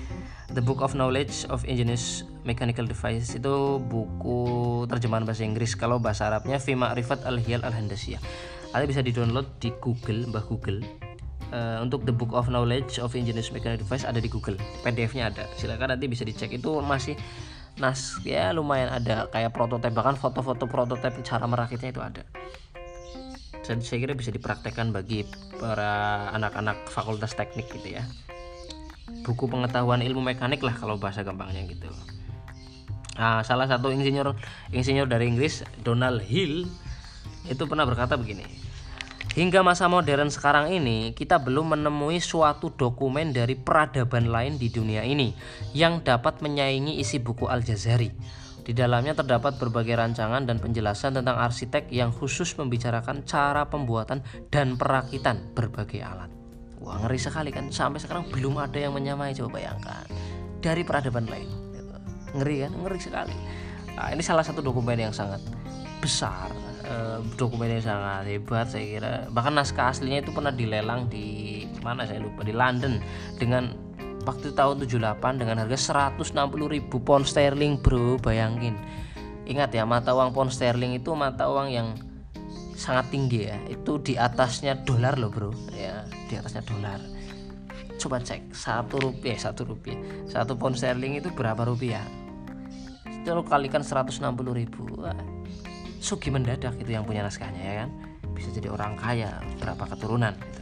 The 0.57 0.63
Book 0.63 0.79
of 0.79 0.95
Knowledge 0.95 1.45
of 1.51 1.67
Ingenious 1.67 2.23
Mechanical 2.47 2.87
Devices 2.87 3.35
itu 3.35 3.83
buku 3.83 4.39
terjemahan 4.87 5.27
bahasa 5.27 5.43
Inggris. 5.43 5.75
Kalau 5.75 5.99
bahasa 5.99 6.31
Arabnya 6.31 6.55
Fima 6.57 6.95
Rifat 6.95 7.27
Al 7.27 7.37
Hiyal 7.43 7.67
Al 7.67 7.75
Handasiyah 7.75 8.17
ada 8.71 8.87
bisa 8.87 9.03
di 9.03 9.11
download 9.11 9.45
di 9.59 9.75
Google 9.83 10.25
Mbah 10.31 10.45
Google. 10.47 10.81
Uh, 11.47 11.79
untuk 11.79 12.03
The 12.03 12.11
Book 12.11 12.35
of 12.35 12.51
Knowledge 12.51 12.99
of 12.99 13.15
Ingenious 13.15 13.51
Mechanical 13.51 13.83
Device 13.83 14.07
ada 14.07 14.23
di 14.23 14.31
Google. 14.31 14.55
PDF-nya 14.87 15.31
ada. 15.31 15.47
Silakan 15.59 15.95
nanti 15.95 16.07
bisa 16.07 16.23
dicek. 16.23 16.51
Itu 16.51 16.79
masih 16.79 17.19
nas 17.79 18.15
ya 18.23 18.49
lumayan 18.55 18.87
ada. 18.87 19.27
Kayak 19.31 19.51
prototipe 19.51 19.95
bahkan 19.95 20.15
foto-foto 20.15 20.63
prototipe 20.65 21.21
cara 21.27 21.43
merakitnya 21.45 21.91
itu 21.91 22.01
ada 22.01 22.23
dan 23.67 23.83
saya 23.83 24.07
kira 24.07 24.15
bisa 24.15 24.31
dipraktekkan 24.31 24.95
bagi 24.95 25.27
para 25.59 26.31
anak-anak 26.31 26.87
fakultas 26.87 27.35
teknik 27.35 27.67
gitu 27.67 27.99
ya 27.99 28.03
buku 29.27 29.51
pengetahuan 29.51 29.99
ilmu 29.99 30.23
mekanik 30.23 30.63
lah 30.63 30.71
kalau 30.71 30.95
bahasa 30.95 31.27
gampangnya 31.27 31.67
gitu 31.67 31.91
nah, 33.19 33.43
salah 33.43 33.67
satu 33.67 33.91
insinyur 33.91 34.39
insinyur 34.71 35.11
dari 35.11 35.27
Inggris 35.27 35.67
Donald 35.83 36.23
Hill 36.23 36.63
itu 37.51 37.63
pernah 37.67 37.83
berkata 37.83 38.15
begini 38.15 38.67
Hingga 39.37 39.61
masa 39.61 39.85
modern 39.85 40.33
sekarang 40.33 40.73
ini, 40.73 41.13
kita 41.13 41.37
belum 41.37 41.77
menemui 41.77 42.17
suatu 42.17 42.73
dokumen 42.73 43.37
dari 43.37 43.53
peradaban 43.53 44.33
lain 44.33 44.57
di 44.57 44.65
dunia 44.73 45.05
ini 45.05 45.29
yang 45.77 46.01
dapat 46.01 46.41
menyaingi 46.41 46.97
isi 46.97 47.21
buku 47.21 47.45
Al-Jazari. 47.45 48.09
Di 48.67 48.75
dalamnya 48.75 49.15
terdapat 49.15 49.55
berbagai 49.55 49.95
rancangan 49.95 50.43
dan 50.43 50.59
penjelasan 50.59 51.15
tentang 51.15 51.39
arsitek 51.39 51.87
yang 51.87 52.11
khusus 52.11 52.51
membicarakan 52.59 53.23
cara 53.23 53.63
pembuatan 53.63 54.19
dan 54.51 54.75
perakitan 54.75 55.55
berbagai 55.55 56.03
alat. 56.03 56.27
Wah 56.83 56.99
ngeri 56.99 57.15
sekali 57.15 57.47
kan, 57.55 57.71
sampai 57.71 58.03
sekarang 58.03 58.27
belum 58.27 58.59
ada 58.59 58.75
yang 58.75 58.91
menyamai 58.91 59.31
coba 59.39 59.63
bayangkan 59.63 60.03
dari 60.59 60.83
peradaban 60.83 61.31
lain. 61.31 61.47
Ngeri 62.35 62.67
kan, 62.67 62.71
ngeri 62.75 62.99
sekali. 62.99 63.35
Nah, 63.95 64.11
ini 64.11 64.19
salah 64.19 64.43
satu 64.43 64.59
dokumen 64.59 64.99
yang 64.99 65.15
sangat 65.15 65.39
besar, 66.03 66.51
eh, 66.83 67.23
dokumen 67.39 67.71
yang 67.71 67.87
sangat 67.87 68.27
hebat 68.27 68.67
saya 68.67 68.83
kira. 68.83 69.13
Bahkan 69.31 69.53
naskah 69.55 69.95
aslinya 69.95 70.27
itu 70.27 70.35
pernah 70.35 70.51
dilelang 70.51 71.07
di 71.07 71.63
mana 71.79 72.03
saya 72.03 72.19
lupa 72.19 72.43
di 72.43 72.51
London 72.51 72.99
dengan 73.39 73.86
waktu 74.27 74.51
tahun 74.51 74.83
78 74.83 75.39
dengan 75.39 75.63
harga 75.63 76.11
160 76.11 76.35
ribu 76.67 76.99
pound 76.99 77.23
sterling 77.23 77.79
bro. 77.79 78.19
Bayangin. 78.19 78.75
Ingat 79.47 79.71
ya 79.71 79.87
mata 79.87 80.11
uang 80.11 80.35
pound 80.35 80.51
sterling 80.51 80.99
itu 80.99 81.15
mata 81.15 81.47
uang 81.47 81.71
yang 81.71 81.95
sangat 82.75 83.07
tinggi 83.07 83.47
ya. 83.47 83.55
Itu 83.71 84.03
di 84.03 84.19
atasnya 84.19 84.83
dolar 84.83 85.15
loh 85.15 85.31
bro. 85.31 85.55
Ya 85.71 86.03
di 86.27 86.35
atasnya 86.35 86.67
dolar. 86.67 86.99
Coba 87.97 88.19
cek 88.19 88.51
satu 88.51 88.99
rupiah 88.99 89.39
satu 89.39 89.63
rupiah. 89.63 89.97
Satu 90.27 90.59
pound 90.59 90.75
sterling 90.75 91.23
itu 91.23 91.31
berapa 91.31 91.63
rupiah? 91.63 92.03
Lalu 93.23 93.43
kalikan 93.47 93.83
160 93.83 94.23
ribu 94.55 94.87
Wah, 95.03 95.11
sugi 95.99 96.31
mendadak 96.31 96.79
itu 96.79 96.95
yang 96.95 97.03
punya 97.03 97.27
naskahnya 97.27 97.59
ya 97.59 97.73
kan? 97.83 97.89
Bisa 98.31 98.55
jadi 98.55 98.71
orang 98.71 98.95
kaya 98.95 99.43
berapa 99.59 99.83
keturunan 99.95 100.31
gitu. 100.31 100.61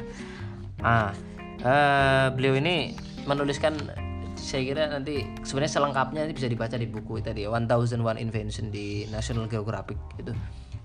ah 0.81 1.13
uh, 1.61 2.27
beliau 2.33 2.57
ini 2.57 2.97
menuliskan 3.25 3.75
saya 4.35 4.61
kira 4.67 4.91
nanti 4.91 5.25
sebenarnya 5.41 5.73
selengkapnya 5.81 6.21
ini 6.27 6.33
bisa 6.35 6.47
dibaca 6.51 6.75
di 6.75 6.85
buku 6.85 7.23
tadi 7.23 7.47
ya, 7.47 7.49
One 7.49 7.65
One 8.03 8.19
Invention 8.19 8.69
di 8.69 9.07
National 9.09 9.49
Geographic 9.49 9.97
itu 10.19 10.31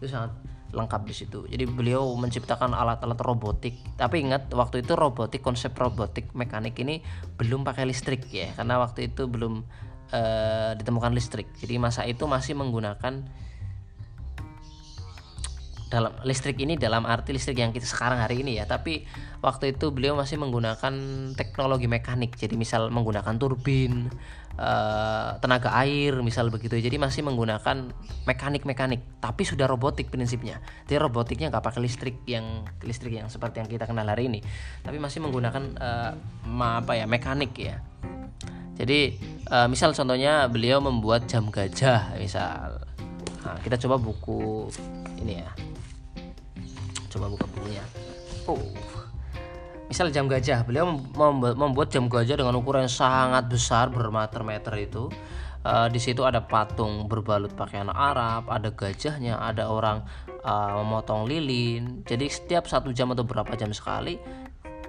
itu 0.01 0.07
sangat 0.09 0.33
lengkap 0.71 1.03
di 1.03 1.15
situ. 1.15 1.45
Jadi 1.51 1.67
beliau 1.67 2.15
menciptakan 2.15 2.73
alat-alat 2.73 3.19
robotik. 3.19 3.75
Tapi 3.99 4.23
ingat 4.23 4.55
waktu 4.55 4.87
itu 4.87 4.95
robotik 4.95 5.43
konsep 5.43 5.75
robotik 5.75 6.31
mekanik 6.33 6.79
ini 6.79 7.03
belum 7.37 7.67
pakai 7.67 7.91
listrik 7.91 8.25
ya, 8.31 8.55
karena 8.55 8.79
waktu 8.79 9.11
itu 9.11 9.27
belum 9.27 9.67
uh, 10.15 10.73
ditemukan 10.79 11.11
listrik. 11.11 11.51
Jadi 11.59 11.75
masa 11.77 12.07
itu 12.07 12.23
masih 12.31 12.55
menggunakan 12.55 13.27
dalam 15.91 16.15
listrik 16.23 16.55
ini 16.63 16.79
dalam 16.79 17.03
arti 17.03 17.35
listrik 17.35 17.59
yang 17.59 17.75
kita 17.75 17.83
sekarang 17.83 18.23
hari 18.23 18.47
ini 18.47 18.63
ya. 18.63 18.65
Tapi 18.65 19.03
waktu 19.43 19.75
itu 19.75 19.91
beliau 19.91 20.15
masih 20.15 20.39
menggunakan 20.39 20.95
teknologi 21.35 21.91
mekanik. 21.91 22.39
Jadi 22.39 22.55
misal 22.55 22.95
menggunakan 22.95 23.35
turbin 23.35 24.07
uh, 24.55 25.35
tenaga 25.43 25.75
air 25.83 26.15
misal 26.23 26.47
begitu. 26.55 26.79
Jadi 26.79 26.95
masih 26.95 27.27
menggunakan 27.27 27.91
mekanik 28.23 28.63
mekanik 28.63 29.03
tapi 29.19 29.43
sudah 29.43 29.67
robotik 29.67 30.15
prinsipnya. 30.15 30.63
Jadi 30.87 31.03
robotiknya 31.03 31.51
nggak 31.51 31.67
pakai 31.67 31.83
listrik 31.83 32.23
yang 32.31 32.63
listrik 32.87 33.19
yang 33.19 33.27
seperti 33.27 33.59
yang 33.59 33.69
kita 33.69 33.91
kenal 33.91 34.07
hari 34.07 34.31
ini. 34.31 34.41
Tapi 34.87 35.03
masih 35.03 35.27
menggunakan 35.27 35.75
uh, 35.75 36.15
apa 36.55 36.95
ya 36.95 37.11
mekanik 37.11 37.51
ya. 37.59 37.83
Jadi 38.79 39.19
uh, 39.51 39.67
misal 39.67 39.91
contohnya 39.91 40.47
beliau 40.47 40.79
membuat 40.79 41.27
jam 41.27 41.51
gajah 41.51 42.15
misal. 42.15 42.79
Nah, 43.43 43.59
kita 43.59 43.75
coba 43.81 43.97
buku 43.99 44.69
ini 45.25 45.41
ya 45.41 45.51
coba 47.11 47.27
buka 47.29 47.47
bukunya 47.51 47.85
oh. 48.47 48.63
Misal 49.91 50.15
jam 50.15 50.31
gajah 50.31 50.63
beliau 50.63 50.87
membuat 51.59 51.91
jam 51.91 52.07
gajah 52.07 52.39
dengan 52.39 52.55
ukuran 52.55 52.87
yang 52.87 52.95
sangat 52.95 53.51
besar 53.51 53.91
bermeter-meter 53.91 54.71
itu. 54.87 55.11
Uh, 55.67 55.91
di 55.91 55.99
situ 55.99 56.23
ada 56.23 56.41
patung 56.41 57.11
berbalut 57.11 57.53
pakaian 57.53 57.91
Arab 57.91 58.49
ada 58.49 58.73
gajahnya 58.73 59.37
ada 59.37 59.67
orang 59.67 60.07
uh, 60.47 60.79
memotong 60.79 61.27
lilin. 61.27 62.07
Jadi 62.07 62.31
setiap 62.31 62.71
satu 62.71 62.95
jam 62.95 63.11
atau 63.11 63.27
berapa 63.27 63.51
jam 63.59 63.75
sekali 63.75 64.15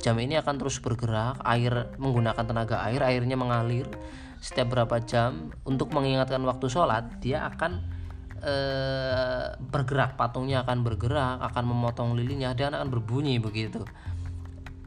jam 0.02 0.18
ini 0.22 0.38
akan 0.38 0.62
terus 0.62 0.78
bergerak 0.78 1.42
air 1.50 1.94
menggunakan 1.98 2.46
tenaga 2.46 2.86
air 2.86 3.02
airnya 3.02 3.34
mengalir. 3.34 3.90
Setiap 4.38 4.74
berapa 4.78 5.02
jam 5.02 5.50
untuk 5.66 5.90
mengingatkan 5.98 6.46
waktu 6.46 6.70
sholat 6.70 7.10
dia 7.26 7.46
akan 7.50 8.01
Eh, 8.42 9.46
bergerak 9.70 10.18
patungnya 10.18 10.66
akan 10.66 10.82
bergerak 10.82 11.46
akan 11.54 11.62
memotong 11.62 12.18
lilinnya 12.18 12.58
dan 12.58 12.74
akan 12.74 12.90
berbunyi 12.90 13.38
begitu. 13.38 13.86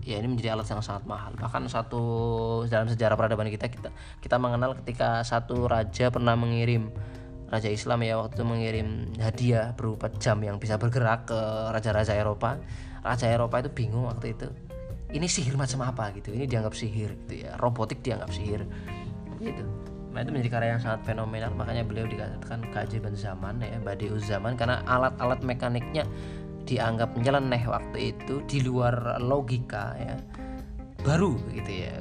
Ya 0.03 0.19
ini 0.19 0.35
menjadi 0.35 0.59
alat 0.59 0.67
yang 0.75 0.83
sangat 0.83 1.07
mahal. 1.07 1.39
Bahkan 1.39 1.71
satu 1.71 2.03
dalam 2.67 2.91
sejarah 2.91 3.15
peradaban 3.15 3.47
kita 3.47 3.71
kita 3.71 3.95
kita 4.19 4.37
mengenal 4.43 4.75
ketika 4.83 5.23
satu 5.23 5.71
raja 5.71 6.11
pernah 6.11 6.35
mengirim 6.35 6.91
raja 7.47 7.71
Islam 7.71 8.03
ya 8.03 8.19
waktu 8.19 8.35
itu 8.35 8.45
mengirim 8.45 8.89
hadiah 9.23 9.71
berupa 9.79 10.11
jam 10.19 10.43
yang 10.43 10.59
bisa 10.59 10.75
bergerak 10.75 11.31
ke 11.31 11.39
raja-raja 11.71 12.11
Eropa. 12.19 12.59
Raja 13.07 13.31
Eropa 13.31 13.63
itu 13.63 13.71
bingung 13.71 14.11
waktu 14.11 14.35
itu 14.35 14.51
ini 15.15 15.31
sihir 15.31 15.55
macam 15.55 15.87
apa? 15.87 16.11
Gitu. 16.11 16.35
Ini 16.35 16.51
dianggap 16.51 16.75
sihir 16.75 17.15
gitu 17.23 17.47
ya. 17.47 17.55
Robotik 17.55 18.03
dianggap 18.03 18.35
sihir. 18.35 18.67
Gitu 19.39 19.84
Nah 20.15 20.23
itu 20.23 20.31
menjadi 20.31 20.51
karya 20.55 20.71
yang 20.79 20.83
sangat 20.83 21.01
fenomenal. 21.03 21.51
Makanya 21.59 21.83
beliau 21.83 22.07
dikatakan 22.07 22.63
keajaiban 22.71 23.19
zaman 23.19 23.59
ya 23.59 23.83
Badius 23.83 24.31
zaman. 24.31 24.55
Karena 24.55 24.87
alat-alat 24.87 25.43
mekaniknya 25.43 26.07
dianggap 26.65 27.19
nyeleneh 27.19 27.67
waktu 27.67 28.15
itu 28.15 28.41
di 28.47 28.63
luar 28.63 29.19
logika 29.19 29.99
ya. 29.99 30.15
Baru 31.03 31.37
gitu 31.53 31.69
ya 31.69 31.99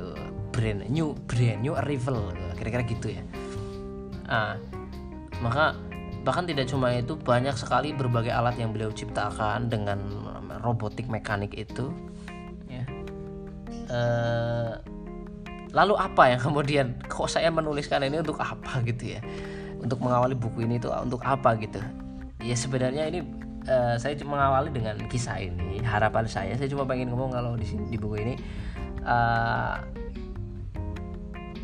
brand 0.53 0.85
new 0.87 1.17
brand 1.25 1.65
new 1.65 1.73
arrival 1.73 2.29
kira-kira 2.55 2.85
gitu 2.85 3.07
ya. 3.17 3.23
Ah 4.29 4.55
maka 5.41 5.75
bahkan 6.23 6.47
tidak 6.47 6.71
cuma 6.71 6.93
itu 6.95 7.19
banyak 7.19 7.51
sekali 7.57 7.91
berbagai 7.91 8.31
alat 8.31 8.55
yang 8.55 8.71
beliau 8.71 8.93
ciptakan 8.93 9.67
dengan 9.67 9.99
robotik 10.63 11.09
mekanik 11.11 11.51
itu 11.57 11.91
ya. 12.71 12.85
Uh, 13.91 14.79
lalu 15.73 15.97
apa 15.97 16.29
yang 16.29 16.39
kemudian 16.39 16.85
kok 17.09 17.25
saya 17.25 17.49
menuliskan 17.49 18.05
ini 18.05 18.21
untuk 18.21 18.37
apa 18.37 18.79
gitu 18.85 19.17
ya? 19.17 19.21
Untuk 19.81 19.99
mengawali 19.99 20.37
buku 20.37 20.63
ini 20.63 20.77
itu 20.77 20.87
untuk 20.93 21.19
apa 21.25 21.57
gitu? 21.57 21.81
Ya 22.39 22.53
sebenarnya 22.53 23.09
ini 23.09 23.25
uh, 23.65 23.97
saya 23.97 24.13
cuma 24.15 24.37
mengawali 24.37 24.69
dengan 24.69 24.95
kisah 25.09 25.41
ini 25.41 25.81
harapan 25.81 26.29
saya. 26.29 26.53
Saya 26.55 26.69
cuma 26.69 26.85
pengen 26.85 27.09
ngomong 27.09 27.33
kalau 27.33 27.57
di 27.57 27.65
di 27.89 27.97
buku 27.97 28.21
ini 28.21 28.33
uh, 29.01 29.81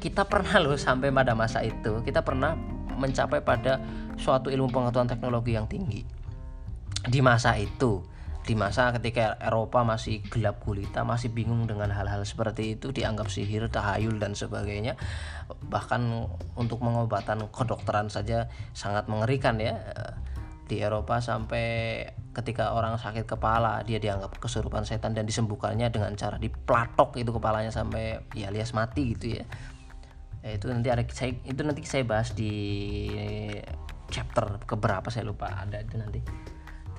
kita 0.01 0.25
pernah 0.25 0.57
loh 0.57 0.75
sampai 0.75 1.13
pada 1.13 1.37
masa 1.37 1.61
itu 1.61 2.01
kita 2.01 2.25
pernah 2.25 2.57
mencapai 2.99 3.39
pada 3.45 3.79
suatu 4.19 4.51
ilmu 4.51 4.67
pengetahuan 4.73 5.07
teknologi 5.07 5.53
yang 5.53 5.69
tinggi. 5.69 6.01
Di 6.99 7.23
masa 7.23 7.55
itu 7.55 8.03
di 8.43 8.57
masa 8.57 8.89
ketika 8.95 9.37
Eropa 9.37 9.85
masih 9.85 10.23
gelap 10.25 10.63
gulita 10.63 11.05
masih 11.05 11.29
bingung 11.29 11.69
dengan 11.69 11.91
hal-hal 11.93 12.23
seperti 12.25 12.79
itu 12.79 12.89
dianggap 12.89 13.29
sihir 13.29 13.69
tahayul 13.69 14.17
dan 14.17 14.33
sebagainya. 14.33 14.95
Bahkan 15.69 16.01
untuk 16.57 16.81
pengobatan 16.81 17.45
kedokteran 17.51 18.07
saja 18.09 18.47
sangat 18.73 19.05
mengerikan 19.11 19.59
ya. 19.59 19.77
Di 20.69 20.85
Eropa 20.85 21.17
sampai 21.17 22.05
ketika 22.29 22.77
orang 22.77 22.95
sakit 23.01 23.25
kepala 23.25 23.81
dia 23.81 23.97
dianggap 23.97 24.37
kesurupan 24.37 24.85
setan 24.85 25.17
dan 25.17 25.25
disembuhkannya 25.25 25.89
dengan 25.89 26.13
cara 26.13 26.37
diplatok 26.37 27.17
itu 27.17 27.33
kepalanya 27.33 27.73
sampai 27.73 28.21
ya 28.37 28.53
alias 28.53 28.77
mati 28.77 29.17
gitu 29.17 29.41
ya. 29.41 29.43
ya 30.45 30.49
itu 30.55 30.69
nanti 30.69 30.87
ada 30.93 31.01
saya 31.09 31.33
itu 31.41 31.61
nanti 31.65 31.81
saya 31.89 32.05
bahas 32.05 32.37
di 32.37 32.53
chapter 34.13 34.61
keberapa 34.63 35.09
saya 35.09 35.25
lupa 35.25 35.49
ada 35.49 35.81
itu 35.81 35.97
nanti 35.97 36.21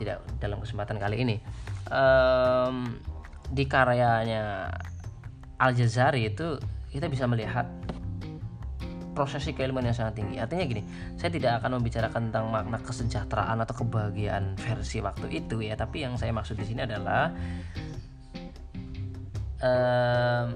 tidak 0.01 0.25
dalam 0.41 0.59
kesempatan 0.65 0.97
kali 0.97 1.21
ini 1.21 1.37
um, 1.93 2.97
di 3.53 3.69
karyanya 3.69 4.73
Al 5.61 5.77
Jazari 5.77 6.25
itu 6.33 6.57
kita 6.89 7.13
bisa 7.13 7.29
melihat 7.29 7.69
prosesi 9.13 9.53
keilmuan 9.53 9.85
yang 9.85 9.93
sangat 9.93 10.23
tinggi. 10.23 10.41
Artinya 10.41 10.65
gini, 10.65 10.83
saya 11.19 11.29
tidak 11.29 11.61
akan 11.61 11.77
membicarakan 11.83 12.31
tentang 12.31 12.49
makna 12.49 12.79
kesejahteraan 12.81 13.59
atau 13.61 13.85
kebahagiaan 13.85 14.57
versi 14.57 15.03
waktu 15.05 15.29
itu 15.45 15.61
ya, 15.61 15.77
tapi 15.77 16.07
yang 16.07 16.17
saya 16.17 16.33
maksud 16.33 16.57
di 16.57 16.65
sini 16.65 16.87
adalah 16.89 17.35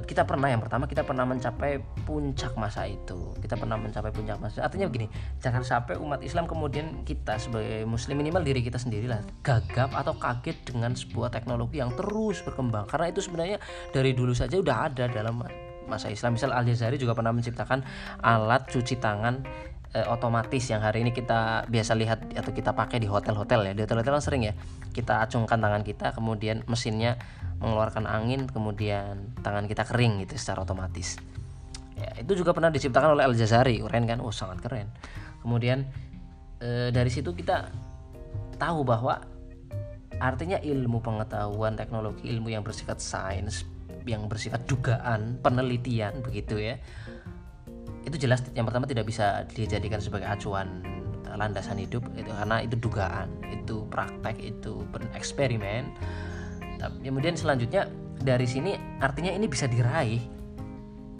kita 0.08 0.24
pernah 0.24 0.48
yang 0.48 0.64
pertama 0.64 0.88
kita 0.88 1.04
pernah 1.04 1.28
mencapai 1.28 1.76
puncak 2.08 2.56
masa 2.56 2.88
itu. 2.88 3.36
Kita 3.38 3.60
pernah 3.60 3.76
mencapai 3.76 4.08
puncak 4.08 4.40
masa 4.40 4.64
artinya 4.64 4.88
begini 4.88 5.12
jangan 5.44 5.60
sampai 5.60 6.00
umat 6.00 6.24
Islam 6.24 6.48
kemudian 6.48 7.04
kita 7.04 7.36
sebagai 7.36 7.84
muslim 7.84 8.16
minimal 8.16 8.40
diri 8.40 8.64
kita 8.64 8.80
sendirilah 8.80 9.20
gagap 9.44 9.92
atau 9.92 10.16
kaget 10.16 10.56
dengan 10.64 10.96
sebuah 10.96 11.28
teknologi 11.28 11.84
yang 11.84 11.92
terus 11.92 12.40
berkembang. 12.40 12.88
Karena 12.88 13.12
itu 13.12 13.20
sebenarnya 13.20 13.60
dari 13.92 14.16
dulu 14.16 14.32
saja 14.32 14.56
udah 14.56 14.88
ada 14.88 15.04
dalam 15.06 15.44
masa 15.84 16.08
Islam. 16.08 16.40
Misal 16.40 16.56
Al 16.56 16.64
Jazari 16.64 16.96
juga 16.96 17.12
pernah 17.12 17.32
menciptakan 17.32 17.84
alat 18.24 18.72
cuci 18.72 18.96
tangan 18.96 19.44
eh, 19.94 20.06
otomatis 20.10 20.66
yang 20.66 20.82
hari 20.82 21.06
ini 21.06 21.14
kita 21.14 21.70
biasa 21.70 21.94
lihat 21.94 22.34
atau 22.34 22.50
kita 22.50 22.74
pakai 22.74 22.98
di 22.98 23.06
hotel-hotel 23.06 23.70
ya. 23.70 23.72
Di 23.72 23.82
hotel-hotel 23.86 24.12
kan 24.18 24.24
sering 24.24 24.42
ya 24.50 24.54
kita 24.90 25.22
acungkan 25.22 25.62
tangan 25.62 25.86
kita 25.86 26.12
kemudian 26.12 26.66
mesinnya 26.66 27.16
mengeluarkan 27.62 28.04
angin 28.04 28.50
kemudian 28.50 29.32
tangan 29.40 29.70
kita 29.70 29.86
kering 29.86 30.26
gitu 30.26 30.34
secara 30.34 30.66
otomatis. 30.66 31.16
Ya, 31.94 32.10
itu 32.18 32.34
juga 32.34 32.50
pernah 32.50 32.74
diciptakan 32.74 33.14
oleh 33.14 33.24
Al 33.24 33.38
Jazari 33.38 33.78
keren 33.78 34.04
kan? 34.10 34.18
Oh 34.18 34.34
sangat 34.34 34.58
keren. 34.66 34.90
Kemudian 35.46 35.86
e, 36.58 36.90
dari 36.90 37.08
situ 37.08 37.30
kita 37.30 37.70
tahu 38.58 38.82
bahwa 38.82 39.22
artinya 40.18 40.58
ilmu 40.58 40.98
pengetahuan 41.02 41.78
teknologi 41.78 42.26
ilmu 42.30 42.50
yang 42.50 42.62
bersifat 42.66 42.98
sains 42.98 43.66
yang 44.04 44.28
bersifat 44.28 44.68
dugaan 44.68 45.40
penelitian 45.40 46.20
begitu 46.20 46.60
ya 46.60 46.76
itu 48.04 48.16
jelas 48.20 48.44
yang 48.52 48.68
pertama 48.68 48.84
tidak 48.84 49.08
bisa 49.08 49.48
dijadikan 49.52 49.98
sebagai 49.98 50.28
acuan 50.28 50.84
landasan 51.34 51.82
hidup 51.82 52.04
itu 52.14 52.30
karena 52.30 52.62
itu 52.62 52.76
dugaan 52.78 53.26
itu 53.50 53.82
praktek 53.90 54.38
itu 54.38 54.86
eksperimen 55.16 55.90
kemudian 57.02 57.34
selanjutnya 57.34 57.90
dari 58.22 58.46
sini 58.46 58.78
artinya 59.02 59.34
ini 59.34 59.50
bisa 59.50 59.66
diraih 59.66 60.22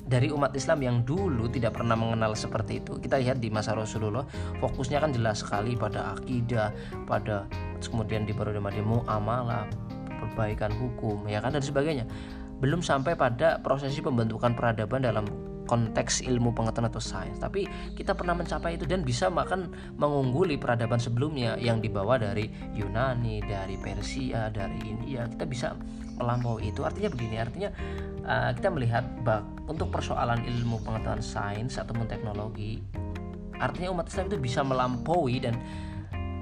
dari 0.04 0.28
umat 0.28 0.52
Islam 0.52 0.84
yang 0.84 0.96
dulu 1.02 1.48
tidak 1.48 1.80
pernah 1.80 1.96
mengenal 1.96 2.36
seperti 2.36 2.84
itu. 2.84 3.00
Kita 3.00 3.16
lihat 3.16 3.40
di 3.40 3.48
masa 3.48 3.72
Rasulullah, 3.72 4.28
fokusnya 4.60 5.00
kan 5.00 5.16
jelas 5.16 5.40
sekali 5.40 5.72
pada 5.80 6.12
akidah, 6.12 6.76
pada 7.08 7.48
kemudian 7.80 8.28
di 8.28 8.36
periode 8.36 8.60
muamalah, 8.60 9.64
perbaikan 10.20 10.76
hukum, 10.76 11.24
ya 11.24 11.40
kan 11.40 11.56
dan 11.56 11.64
sebagainya. 11.64 12.04
Belum 12.60 12.84
sampai 12.84 13.16
pada 13.16 13.64
prosesi 13.64 14.04
pembentukan 14.04 14.52
peradaban 14.52 15.08
dalam 15.08 15.24
konteks 15.64 16.24
ilmu 16.24 16.52
pengetahuan 16.52 16.88
atau 16.88 17.02
sains. 17.02 17.36
Tapi 17.40 17.66
kita 17.96 18.14
pernah 18.14 18.36
mencapai 18.36 18.76
itu 18.76 18.84
dan 18.84 19.02
bisa 19.02 19.28
bahkan 19.28 19.68
mengungguli 19.98 20.56
peradaban 20.56 21.00
sebelumnya 21.00 21.56
yang 21.60 21.80
dibawa 21.80 22.20
dari 22.20 22.48
Yunani 22.76 23.44
dari 23.44 23.76
Persia 23.80 24.48
dari 24.48 24.78
India. 24.84 25.28
Kita 25.28 25.44
bisa 25.48 25.76
melampaui 26.20 26.70
itu. 26.70 26.86
Artinya 26.86 27.10
begini 27.10 27.36
artinya 27.40 27.70
uh, 28.24 28.50
kita 28.54 28.68
melihat 28.70 29.04
bak 29.26 29.42
untuk 29.66 29.90
persoalan 29.90 30.44
ilmu 30.44 30.80
pengetahuan 30.84 31.24
sains 31.24 31.80
ataupun 31.80 32.06
teknologi 32.06 32.80
artinya 33.58 33.94
umat 33.94 34.10
Islam 34.10 34.26
itu 34.30 34.38
bisa 34.40 34.60
melampaui 34.66 35.38
dan 35.38 35.54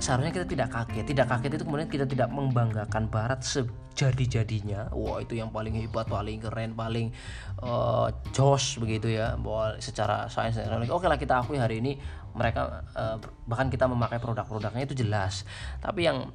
seharusnya 0.02 0.34
kita 0.34 0.46
tidak 0.50 0.68
kaget. 0.74 1.04
Tidak 1.06 1.26
kaget 1.30 1.50
itu 1.54 1.64
kemudian 1.64 1.86
kita 1.86 2.06
tidak 2.10 2.28
membanggakan 2.34 3.06
Barat 3.06 3.38
sejadi-jadinya. 3.46 4.90
Wah 4.90 5.22
itu 5.22 5.38
yang 5.38 5.54
paling 5.54 5.78
hebat 5.78 6.10
paling 6.10 6.42
keren 6.42 6.74
paling 6.74 7.14
uh, 7.62 8.10
jos 8.34 8.82
begitu 8.82 9.14
ya 9.14 9.38
bahwa 9.38 9.78
secara 9.78 10.26
sains 10.26 10.58
dan 10.58 10.66
teknologi. 10.66 10.90
Oke 10.90 11.06
lah 11.06 11.18
kita 11.22 11.38
akui 11.38 11.62
hari 11.62 11.78
ini 11.78 12.02
mereka 12.34 12.82
uh, 12.98 13.16
bahkan 13.46 13.70
kita 13.70 13.86
memakai 13.86 14.18
produk-produknya 14.18 14.82
itu 14.82 14.98
jelas. 14.98 15.46
Tapi 15.78 16.10
yang 16.10 16.34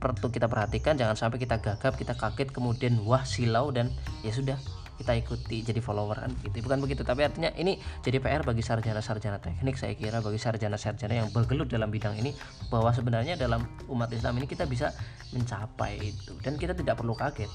perlu 0.00 0.32
kita 0.32 0.50
perhatikan 0.50 0.98
jangan 0.98 1.14
sampai 1.14 1.38
kita 1.38 1.62
gagap 1.62 1.94
kita 1.94 2.16
kaget 2.16 2.50
kemudian 2.50 2.98
wah 3.06 3.22
silau 3.22 3.70
dan 3.70 3.92
ya 4.26 4.34
sudah 4.34 4.58
kita 4.98 5.12
ikuti 5.16 5.64
jadi 5.64 5.80
follower 5.80 6.18
kan 6.24 6.32
gitu. 6.44 6.64
Bukan 6.64 6.78
begitu 6.84 7.02
tapi 7.02 7.24
artinya 7.24 7.50
ini 7.56 7.80
jadi 8.04 8.18
PR 8.20 8.42
bagi 8.44 8.60
sarjana-sarjana 8.60 9.38
teknik. 9.40 9.76
Saya 9.80 9.96
kira 9.96 10.20
bagi 10.20 10.38
sarjana-sarjana 10.38 11.24
yang 11.24 11.28
bergelut 11.32 11.68
dalam 11.70 11.88
bidang 11.88 12.16
ini 12.18 12.32
bahwa 12.68 12.92
sebenarnya 12.92 13.34
dalam 13.38 13.64
umat 13.88 14.12
Islam 14.12 14.38
ini 14.38 14.46
kita 14.46 14.68
bisa 14.68 14.92
mencapai 15.32 16.00
itu. 16.00 16.36
Dan 16.40 16.60
kita 16.60 16.76
tidak 16.76 17.00
perlu 17.00 17.16
kaget. 17.16 17.50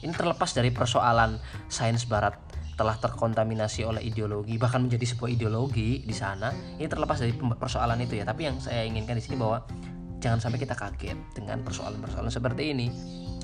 Ini 0.00 0.12
terlepas 0.16 0.50
dari 0.56 0.72
persoalan 0.72 1.36
sains 1.68 2.08
barat 2.08 2.32
telah 2.80 2.96
terkontaminasi 2.96 3.84
oleh 3.84 4.00
ideologi 4.00 4.56
bahkan 4.56 4.80
menjadi 4.80 5.12
sebuah 5.12 5.28
ideologi 5.36 6.00
di 6.00 6.16
sana. 6.16 6.48
Ini 6.80 6.88
terlepas 6.88 7.20
dari 7.20 7.36
persoalan 7.36 8.00
itu 8.00 8.16
ya. 8.16 8.24
Tapi 8.24 8.48
yang 8.48 8.56
saya 8.56 8.88
inginkan 8.88 9.20
di 9.20 9.22
sini 9.24 9.36
bahwa 9.36 9.60
jangan 10.20 10.40
sampai 10.40 10.60
kita 10.60 10.72
kaget 10.72 11.16
dengan 11.36 11.60
persoalan-persoalan 11.60 12.32
seperti 12.32 12.72
ini. 12.72 12.88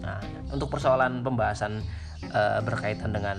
Nah 0.00 0.20
untuk 0.48 0.72
persoalan 0.72 1.20
pembahasan 1.20 1.84
uh, 2.32 2.60
berkaitan 2.64 3.12
dengan 3.12 3.38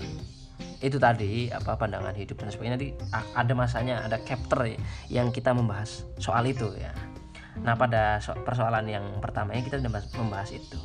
itu 0.77 1.01
tadi 1.01 1.49
apa 1.49 1.73
pandangan 1.73 2.13
hidup 2.13 2.37
dan 2.37 2.53
sebagainya. 2.53 2.75
Nanti 2.77 2.89
ada 3.33 3.53
masanya 3.57 3.95
ada 4.05 4.21
chapter 4.21 4.77
yang 5.09 5.33
kita 5.33 5.53
membahas 5.53 6.05
soal 6.21 6.45
itu 6.45 6.69
ya. 6.77 6.93
Nah 7.65 7.73
pada 7.73 8.21
so 8.21 8.37
persoalan 8.45 8.85
yang 8.85 9.05
pertama 9.17 9.57
kita 9.57 9.81
sudah 9.81 9.93
membahas 10.21 10.49
itu. 10.53 10.77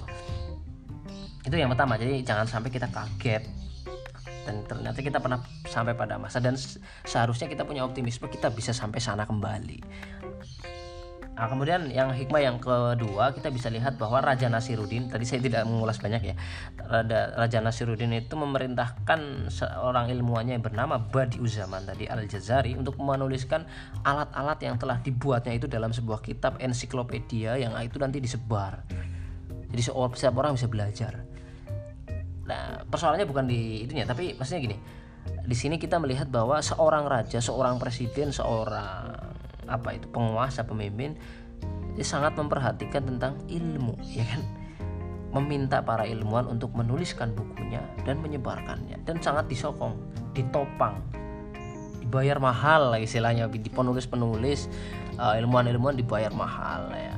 Itu 1.45 1.55
yang 1.59 1.69
pertama 1.69 2.01
jadi 2.01 2.25
jangan 2.25 2.49
sampai 2.49 2.73
kita 2.73 2.89
kaget. 2.89 3.45
Dan 4.43 4.67
ternyata 4.67 4.99
kita 4.99 5.23
pernah 5.23 5.39
sampai 5.71 5.95
pada 5.95 6.19
masa 6.19 6.43
dan 6.43 6.59
seharusnya 7.07 7.47
kita 7.47 7.63
punya 7.63 7.87
optimisme 7.87 8.27
kita 8.27 8.51
bisa 8.51 8.75
sampai 8.75 8.99
sana 8.99 9.23
kembali 9.23 9.79
Nah, 11.33 11.49
kemudian 11.49 11.89
yang 11.89 12.13
hikmah 12.13 12.45
yang 12.45 12.61
kedua 12.61 13.33
kita 13.33 13.49
bisa 13.49 13.73
lihat 13.73 13.97
bahwa 13.97 14.21
Raja 14.21 14.53
Nasiruddin 14.53 15.09
tadi 15.09 15.25
saya 15.25 15.41
tidak 15.41 15.65
mengulas 15.65 15.97
banyak 15.97 16.23
ya. 16.29 16.35
Raja 17.41 17.65
Nasiruddin 17.65 18.13
itu 18.13 18.37
memerintahkan 18.37 19.49
seorang 19.49 20.13
ilmuwannya 20.13 20.61
yang 20.61 20.65
bernama 20.65 21.01
Badi 21.01 21.41
Uzaman 21.41 21.89
tadi 21.89 22.05
Al-Jazari 22.05 22.77
untuk 22.77 23.01
menuliskan 23.01 23.65
alat-alat 24.05 24.61
yang 24.61 24.77
telah 24.77 25.01
dibuatnya 25.01 25.57
itu 25.57 25.65
dalam 25.65 25.97
sebuah 25.97 26.21
kitab 26.21 26.61
ensiklopedia 26.61 27.57
yang 27.57 27.73
itu 27.81 27.97
nanti 27.97 28.21
disebar. 28.21 28.85
Jadi 29.73 29.81
setiap 29.81 30.37
orang 30.37 30.53
bisa 30.53 30.69
belajar. 30.69 31.17
Nah, 32.45 32.85
persoalannya 32.85 33.25
bukan 33.25 33.49
di 33.49 33.89
itunya, 33.89 34.05
tapi 34.05 34.37
maksudnya 34.37 34.61
gini. 34.69 34.77
Di 35.49 35.57
sini 35.57 35.81
kita 35.81 35.97
melihat 35.97 36.29
bahwa 36.29 36.61
seorang 36.61 37.09
raja, 37.09 37.41
seorang 37.41 37.81
presiden, 37.81 38.37
seorang 38.37 39.32
apa 39.71 39.95
itu 39.95 40.11
penguasa 40.11 40.67
pemimpin 40.67 41.15
dia 41.93 42.07
sangat 42.07 42.35
memperhatikan 42.35 43.05
tentang 43.05 43.37
ilmu 43.47 43.97
ya 44.03 44.25
kan? 44.27 44.43
Meminta 45.33 45.81
para 45.81 46.05
ilmuwan 46.05 46.45
untuk 46.45 46.77
menuliskan 46.77 47.33
bukunya 47.33 47.81
dan 48.05 48.21
menyebarkannya 48.21 49.01
dan 49.09 49.17
sangat 49.25 49.49
disokong 49.49 49.97
ditopang 50.37 51.01
dibayar 52.13 52.37
mahal 52.37 52.93
lah 52.93 53.01
istilahnya 53.01 53.49
di 53.49 53.73
penulis-penulis 53.73 54.69
uh, 55.17 55.33
ilmuwan-ilmuwan 55.41 55.97
dibayar 55.97 56.29
mahal 56.37 56.93
ya. 56.93 57.17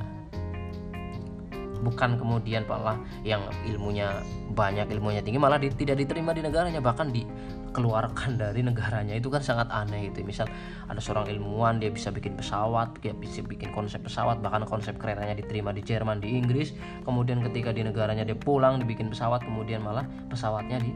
Bukan 1.83 2.15
kemudian 2.15 2.63
malah 2.63 2.95
yang 3.27 3.43
ilmunya 3.67 4.23
banyak 4.55 4.87
ilmunya 4.87 5.19
tinggi 5.19 5.35
malah 5.35 5.59
di, 5.59 5.67
tidak 5.75 5.99
diterima 5.99 6.31
di 6.31 6.47
negaranya 6.47 6.79
bahkan 6.79 7.11
di 7.11 7.27
keluarkan 7.75 8.37
dari 8.41 8.63
negaranya 8.63 9.19
itu 9.19 9.27
kan 9.27 9.43
sangat 9.43 9.67
aneh 9.67 10.07
itu 10.07 10.23
misal 10.23 10.47
ada 10.87 11.03
seorang 11.03 11.27
ilmuwan 11.27 11.83
dia 11.83 11.91
bisa 11.91 12.07
bikin 12.15 12.39
pesawat 12.39 12.95
dia 13.03 13.11
bisa 13.11 13.43
bikin 13.43 13.75
konsep 13.75 13.99
pesawat 13.99 14.39
bahkan 14.39 14.63
konsep 14.63 14.95
keretanya 14.95 15.35
diterima 15.35 15.75
di 15.75 15.83
Jerman 15.83 16.23
di 16.23 16.39
Inggris. 16.39 16.71
Kemudian 17.03 17.43
ketika 17.43 17.75
di 17.75 17.83
negaranya 17.83 18.23
dia 18.23 18.39
pulang 18.39 18.79
dibikin 18.79 19.11
pesawat 19.11 19.43
kemudian 19.43 19.83
malah 19.83 20.07
pesawatnya 20.31 20.79
di, 20.79 20.95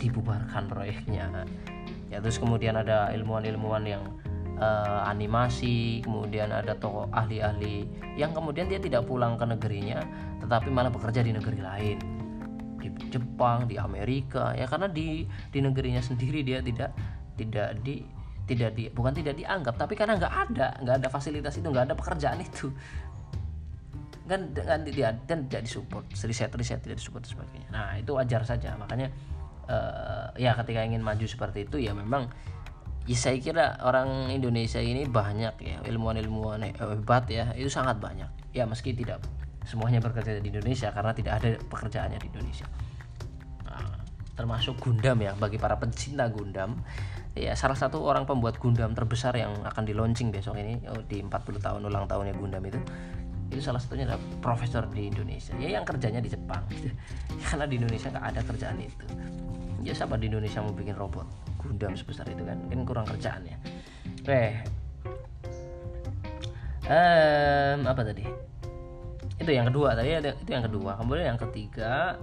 dibubarkan 0.00 0.64
proyeknya. 0.64 1.44
Ya 2.08 2.24
terus 2.24 2.40
kemudian 2.40 2.80
ada 2.80 3.12
ilmuwan-ilmuwan 3.12 3.84
yang 3.84 4.02
uh, 4.56 5.04
animasi, 5.04 6.00
kemudian 6.06 6.54
ada 6.54 6.78
tokoh 6.78 7.10
ahli-ahli 7.10 7.84
yang 8.14 8.30
kemudian 8.30 8.70
dia 8.70 8.78
tidak 8.78 9.02
pulang 9.04 9.34
ke 9.34 9.44
negerinya, 9.44 9.98
tetapi 10.38 10.70
malah 10.70 10.94
bekerja 10.94 11.26
di 11.26 11.34
negeri 11.34 11.58
lain 11.58 12.13
di 12.84 13.08
Jepang 13.08 13.64
di 13.64 13.80
Amerika 13.80 14.52
ya 14.52 14.68
karena 14.68 14.92
di 14.92 15.24
di 15.24 15.58
negerinya 15.64 16.04
sendiri 16.04 16.44
dia 16.44 16.60
tidak 16.60 16.92
tidak 17.34 17.80
di 17.80 18.04
tidak 18.44 18.76
di 18.76 18.92
bukan 18.92 19.16
tidak 19.16 19.40
dianggap 19.40 19.74
tapi 19.80 19.96
karena 19.96 20.20
nggak 20.20 20.34
ada 20.48 20.68
nggak 20.84 20.96
ada 21.00 21.08
fasilitas 21.08 21.56
itu 21.56 21.64
nggak 21.64 21.92
ada 21.92 21.94
pekerjaan 21.96 22.38
itu. 22.44 22.68
Kan 24.24 24.56
dengan 24.56 24.80
dia 24.84 25.12
dan 25.28 25.48
tidak 25.48 25.68
disupport 25.68 26.04
riset 26.24 26.52
riset 26.52 26.80
tidak 26.80 27.00
disupport 27.00 27.24
sebagainya. 27.24 27.68
Nah 27.72 27.96
itu 27.96 28.12
wajar 28.16 28.44
saja. 28.44 28.76
Makanya 28.76 29.08
uh, 29.68 30.28
ya 30.36 30.52
ketika 30.60 30.80
ingin 30.84 31.00
maju 31.00 31.24
seperti 31.24 31.68
itu 31.68 31.80
ya 31.80 31.92
memang 31.96 32.28
ya 33.04 33.16
saya 33.16 33.36
kira 33.36 33.76
orang 33.84 34.32
Indonesia 34.32 34.80
ini 34.80 35.04
banyak 35.04 35.54
ya 35.60 35.76
ilmuwan-ilmuwan 35.84 36.64
hebat 36.72 37.24
ya 37.28 37.52
itu 37.56 37.68
sangat 37.68 38.00
banyak. 38.00 38.28
Ya 38.56 38.64
meski 38.64 38.96
tidak 38.96 39.24
semuanya 39.64 40.00
bekerja 40.00 40.38
di 40.40 40.48
Indonesia 40.52 40.92
karena 40.92 41.12
tidak 41.16 41.32
ada 41.40 41.48
pekerjaannya 41.58 42.18
di 42.20 42.28
Indonesia. 42.30 42.68
Nah, 43.64 44.00
termasuk 44.36 44.78
Gundam 44.80 45.18
ya 45.20 45.32
bagi 45.36 45.56
para 45.60 45.76
pencinta 45.80 46.28
Gundam. 46.28 46.80
Ya 47.34 47.58
salah 47.58 47.74
satu 47.74 47.98
orang 48.06 48.30
pembuat 48.30 48.62
Gundam 48.62 48.94
terbesar 48.94 49.34
yang 49.34 49.66
akan 49.66 49.82
di 49.82 49.90
launching 49.90 50.30
besok 50.30 50.54
ini 50.54 50.78
oh, 50.86 51.02
di 51.02 51.18
40 51.18 51.34
tahun 51.58 51.80
ulang 51.82 52.06
tahunnya 52.06 52.34
Gundam 52.38 52.62
itu 52.62 52.78
itu 53.50 53.60
salah 53.60 53.82
satunya 53.82 54.06
adalah 54.06 54.22
profesor 54.38 54.86
di 54.86 55.10
Indonesia. 55.10 55.52
Ya 55.58 55.80
yang 55.80 55.84
kerjanya 55.84 56.22
di 56.22 56.30
Jepang. 56.30 56.62
Karena 57.50 57.66
di 57.66 57.74
Indonesia 57.82 58.08
nggak 58.14 58.26
ada 58.30 58.40
kerjaan 58.46 58.78
itu. 58.78 59.06
Ya 59.82 59.92
siapa 59.92 60.14
di 60.14 60.30
Indonesia 60.30 60.62
mau 60.62 60.72
bikin 60.72 60.94
robot 60.94 61.26
Gundam 61.64 61.96
sebesar 61.96 62.28
itu 62.28 62.44
kan 62.44 62.60
kan 62.68 62.80
kurang 62.84 63.08
kerjaan 63.08 63.40
ya 63.48 63.56
eh 64.28 64.52
um, 66.88 67.88
apa 67.88 68.00
tadi 68.04 68.24
itu 69.34 69.50
yang 69.50 69.66
kedua 69.66 69.98
tadi 69.98 70.10
ada 70.14 70.30
itu 70.38 70.50
yang 70.50 70.64
kedua. 70.64 70.94
Kemudian 70.98 71.34
yang 71.34 71.40
ketiga. 71.40 72.18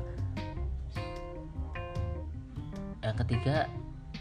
Yang 3.02 3.16
ketiga 3.26 3.56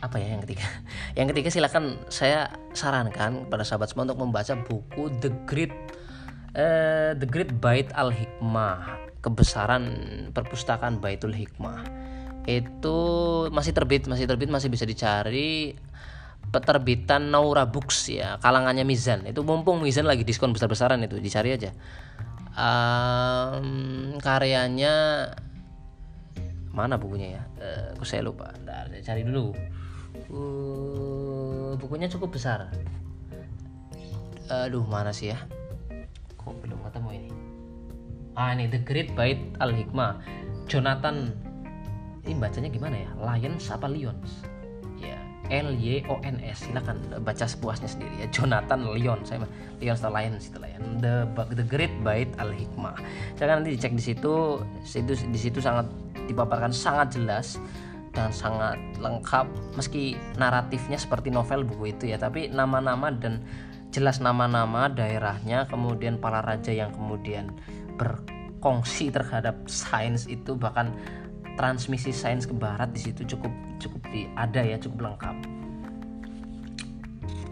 apa 0.01 0.17
ya 0.17 0.33
yang 0.33 0.43
ketiga? 0.43 0.65
Yang 1.19 1.27
ketiga 1.37 1.49
silakan 1.53 1.85
saya 2.09 2.49
sarankan 2.73 3.45
pada 3.53 3.61
sahabat 3.67 3.93
semua 3.93 4.09
untuk 4.09 4.25
membaca 4.25 4.57
buku 4.57 5.13
The 5.21 5.29
Great 5.45 5.75
uh, 6.57 7.13
The 7.13 7.29
Great 7.29 7.61
Bait 7.61 7.93
Al 7.93 8.09
Hikmah 8.09 8.97
kebesaran 9.21 9.85
perpustakaan 10.33 11.05
Baitul 11.05 11.37
Hikmah. 11.37 11.85
Itu 12.49 12.97
masih 13.53 13.77
terbit 13.77 14.09
masih 14.09 14.25
terbit 14.25 14.49
masih 14.49 14.73
bisa 14.73 14.89
dicari. 14.89 15.77
Peterbitan 16.41 17.31
Naura 17.31 17.69
Books 17.69 18.09
ya 18.09 18.41
kalangannya 18.41 18.89
Mizan. 18.89 19.29
Itu 19.29 19.45
mumpung 19.45 19.85
Mizan 19.85 20.09
lagi 20.09 20.25
diskon 20.25 20.57
besar-besaran 20.57 20.99
itu 21.05 21.21
dicari 21.21 21.53
aja 21.53 21.71
um, 22.55 23.69
karyanya 24.19 25.27
mana 26.71 26.97
bukunya 26.97 27.39
ya? 27.39 27.43
Uh, 27.59 27.87
aku 27.99 28.05
saya 28.07 28.23
lupa. 28.23 28.55
Ntar, 28.63 28.91
saya 28.95 29.03
cari 29.15 29.23
dulu. 29.27 29.55
Uh, 30.31 31.75
bukunya 31.79 32.07
cukup 32.07 32.35
besar. 32.35 32.71
Aduh 34.51 34.83
mana 34.87 35.15
sih 35.15 35.31
ya? 35.31 35.39
Kok 36.39 36.59
belum 36.63 36.83
ketemu 36.87 37.09
ini? 37.15 37.31
Ah 38.35 38.55
ini 38.55 38.67
The 38.71 38.83
Great 38.83 39.15
Bait 39.15 39.39
Al 39.59 39.75
Hikmah 39.75 40.23
Jonathan 40.71 41.35
ini 42.27 42.35
bacanya 42.39 42.71
gimana 42.71 42.97
ya? 42.99 43.11
Lions 43.19 43.71
apa 43.71 43.91
Lions 43.91 44.47
L 45.51 45.75
Y 45.77 46.07
O 46.07 46.23
N 46.23 46.39
S. 46.47 46.71
Silakan 46.71 46.97
baca 47.21 47.45
sepuasnya 47.45 47.91
sendiri 47.91 48.25
ya. 48.25 48.27
Jonathan 48.31 48.87
Leon 48.87 49.21
saya 49.27 49.45
Leon 49.83 49.99
atau 49.99 50.11
Lion 50.15 50.33
itu 50.39 50.59
ya. 50.63 50.79
The 51.03 51.15
The 51.59 51.65
Great 51.67 51.93
Bait 52.07 52.31
Al 52.39 52.55
Hikmah 52.55 52.97
saya 53.37 53.59
nanti 53.59 53.75
dicek 53.75 53.93
di 53.93 54.03
situ. 54.03 54.63
Situ 54.87 55.13
di 55.29 55.39
situ 55.39 55.59
sangat 55.59 55.91
dipaparkan 56.31 56.71
sangat 56.71 57.19
jelas 57.19 57.59
dengan 58.15 58.33
sangat 58.33 58.79
lengkap. 59.03 59.47
Meski 59.75 60.15
naratifnya 60.39 60.97
seperti 60.97 61.35
novel 61.35 61.67
buku 61.67 61.93
itu 61.93 62.11
ya 62.11 62.17
tapi 62.17 62.49
nama-nama 62.49 63.11
dan 63.11 63.43
jelas 63.91 64.23
nama-nama 64.23 64.87
daerahnya 64.87 65.67
kemudian 65.67 66.23
para 66.23 66.39
raja 66.47 66.71
yang 66.71 66.95
kemudian 66.95 67.51
berkongsi 67.99 69.11
terhadap 69.11 69.67
sains 69.67 70.31
itu 70.31 70.55
bahkan 70.55 70.95
transmisi 71.61 72.09
sains 72.09 72.49
ke 72.49 72.57
barat 72.57 72.89
di 72.97 73.05
situ 73.05 73.29
cukup 73.37 73.53
cukup 73.77 74.01
di, 74.09 74.25
ada 74.33 74.65
ya 74.65 74.81
cukup 74.81 75.13
lengkap. 75.13 75.37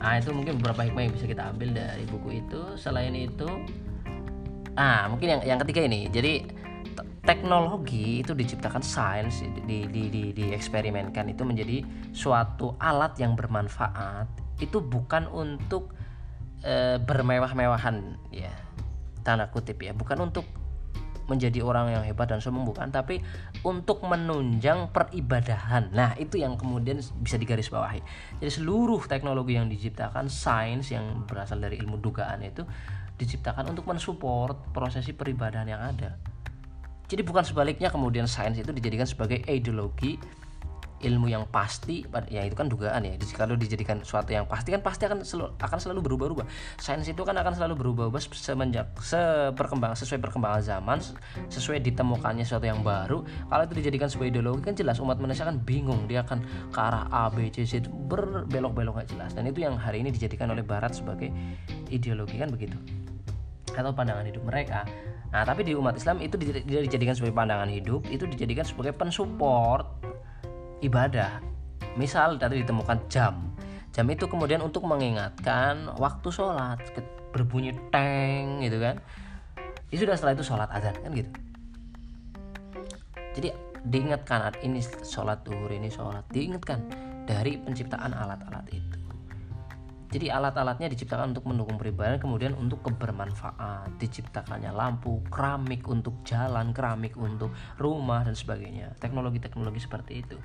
Nah 0.00 0.16
itu 0.16 0.32
mungkin 0.32 0.56
beberapa 0.56 0.88
hikmah 0.88 1.02
yang 1.04 1.12
bisa 1.12 1.28
kita 1.28 1.44
ambil 1.52 1.76
dari 1.76 2.08
buku 2.08 2.40
itu. 2.40 2.60
Selain 2.80 3.12
itu 3.12 3.44
ah 4.80 5.12
mungkin 5.12 5.36
yang 5.36 5.40
yang 5.44 5.58
ketiga 5.60 5.84
ini. 5.84 6.08
Jadi 6.08 6.48
teknologi 7.20 8.24
itu 8.24 8.32
diciptakan 8.32 8.80
sains 8.80 9.44
di, 9.68 9.84
di, 9.84 10.08
di, 10.08 10.32
di 10.32 10.44
eksperimenkan 10.56 11.28
itu 11.28 11.44
menjadi 11.44 11.84
suatu 12.16 12.80
alat 12.80 13.20
yang 13.20 13.36
bermanfaat. 13.36 14.24
Itu 14.56 14.80
bukan 14.80 15.28
untuk 15.28 15.92
e, 16.64 16.96
bermewah-mewahan 16.96 18.16
ya. 18.32 18.54
Tanda 19.20 19.52
kutip 19.52 19.84
ya. 19.84 19.92
Bukan 19.92 20.32
untuk 20.32 20.48
menjadi 21.28 21.60
orang 21.60 21.92
yang 21.92 22.02
hebat 22.02 22.32
dan 22.32 22.40
sombong 22.40 22.64
bukan. 22.64 22.88
Tapi 22.88 23.20
untuk 23.62 24.02
menunjang 24.02 24.90
peribadahan. 24.90 25.92
Nah 25.92 26.16
itu 26.16 26.40
yang 26.40 26.56
kemudian 26.56 26.98
bisa 27.20 27.36
digarisbawahi. 27.36 28.00
Jadi 28.40 28.50
seluruh 28.50 29.04
teknologi 29.06 29.60
yang 29.60 29.68
diciptakan 29.68 30.26
sains 30.32 30.90
yang 30.90 31.28
berasal 31.28 31.60
dari 31.60 31.78
ilmu 31.78 32.00
dugaan 32.00 32.40
itu 32.42 32.64
diciptakan 33.20 33.68
untuk 33.70 33.84
mensupport 33.84 34.56
prosesi 34.72 35.12
peribadahan 35.12 35.68
yang 35.68 35.82
ada. 35.84 36.16
Jadi 37.08 37.24
bukan 37.24 37.44
sebaliknya 37.44 37.88
kemudian 37.88 38.28
sains 38.28 38.60
itu 38.60 38.68
dijadikan 38.68 39.08
sebagai 39.08 39.40
ideologi 39.48 40.20
ilmu 40.98 41.30
yang 41.30 41.46
pasti 41.46 42.02
ya 42.26 42.42
itu 42.42 42.58
kan 42.58 42.66
dugaan 42.66 43.06
ya. 43.06 43.14
Kalau 43.34 43.54
dijadikan 43.54 44.02
suatu 44.02 44.34
yang 44.34 44.50
pasti 44.50 44.74
kan 44.74 44.82
pasti 44.82 45.06
akan 45.06 45.22
selalu 45.22 45.54
akan 45.58 45.78
selalu 45.78 46.00
berubah-ubah. 46.10 46.46
Sains 46.78 47.06
itu 47.06 47.22
kan 47.22 47.38
akan 47.38 47.54
selalu 47.54 47.74
berubah-ubah 47.78 48.20
semenjak 48.34 48.90
seperkembang 48.98 49.94
sesuai 49.94 50.18
perkembangan 50.18 50.62
zaman 50.62 50.98
sesuai 51.48 51.82
ditemukannya 51.86 52.42
sesuatu 52.42 52.66
yang 52.66 52.82
baru. 52.82 53.22
Kalau 53.22 53.62
itu 53.62 53.74
dijadikan 53.78 54.10
sebagai 54.10 54.38
ideologi 54.38 54.66
kan 54.66 54.74
jelas 54.74 54.98
umat 54.98 55.22
manusia 55.22 55.46
kan 55.46 55.62
bingung. 55.62 56.10
Dia 56.10 56.26
akan 56.26 56.42
ke 56.74 56.78
arah 56.82 57.06
A 57.14 57.30
B 57.30 57.46
C 57.54 57.62
C 57.62 57.84
berbelok-belok 57.86 59.04
gak 59.04 59.08
jelas. 59.14 59.30
Dan 59.38 59.46
itu 59.46 59.62
yang 59.62 59.78
hari 59.78 60.02
ini 60.02 60.10
dijadikan 60.10 60.50
oleh 60.50 60.66
Barat 60.66 60.98
sebagai 60.98 61.30
ideologi 61.88 62.36
kan 62.36 62.50
begitu. 62.50 62.74
Atau 63.72 63.94
pandangan 63.94 64.26
hidup 64.26 64.42
mereka. 64.42 64.82
Nah, 65.28 65.44
tapi 65.44 65.60
di 65.60 65.76
umat 65.76 65.92
Islam 65.92 66.24
itu 66.24 66.40
dijadikan 66.40 67.12
sebagai 67.12 67.36
pandangan 67.36 67.68
hidup, 67.68 68.08
itu 68.08 68.24
dijadikan 68.24 68.64
sebagai 68.64 68.96
pensupport 68.96 69.84
ibadah. 70.80 71.42
Misal 71.98 72.38
tadi 72.38 72.62
ditemukan 72.62 73.10
jam. 73.10 73.54
Jam 73.90 74.06
itu 74.06 74.30
kemudian 74.30 74.62
untuk 74.62 74.86
mengingatkan 74.86 75.90
waktu 75.98 76.28
sholat 76.30 76.78
berbunyi 77.34 77.74
teng 77.90 78.62
gitu 78.62 78.78
kan. 78.78 79.02
Ya 79.90 79.96
sudah 79.98 80.14
setelah 80.14 80.34
itu 80.38 80.44
sholat 80.46 80.68
azan 80.70 80.94
kan 81.00 81.10
gitu. 81.16 81.30
Jadi 83.34 83.48
diingatkan 83.88 84.54
ini 84.62 84.82
sholat 85.02 85.42
duhur 85.42 85.70
ini 85.70 85.90
sholat 85.90 86.26
diingatkan 86.30 86.86
dari 87.26 87.58
penciptaan 87.58 88.14
alat-alat 88.14 88.66
itu. 88.70 88.98
Jadi 90.08 90.32
alat-alatnya 90.32 90.88
diciptakan 90.88 91.36
untuk 91.36 91.44
mendukung 91.44 91.76
peribadahan 91.76 92.16
kemudian 92.16 92.56
untuk 92.56 92.80
kebermanfaat. 92.80 93.92
Diciptakannya 94.00 94.72
lampu, 94.72 95.20
keramik 95.28 95.84
untuk 95.84 96.24
jalan, 96.24 96.72
keramik 96.72 97.12
untuk 97.20 97.52
rumah 97.76 98.24
dan 98.24 98.32
sebagainya. 98.32 98.96
Teknologi-teknologi 98.96 99.84
seperti 99.84 100.24
itu 100.24 100.38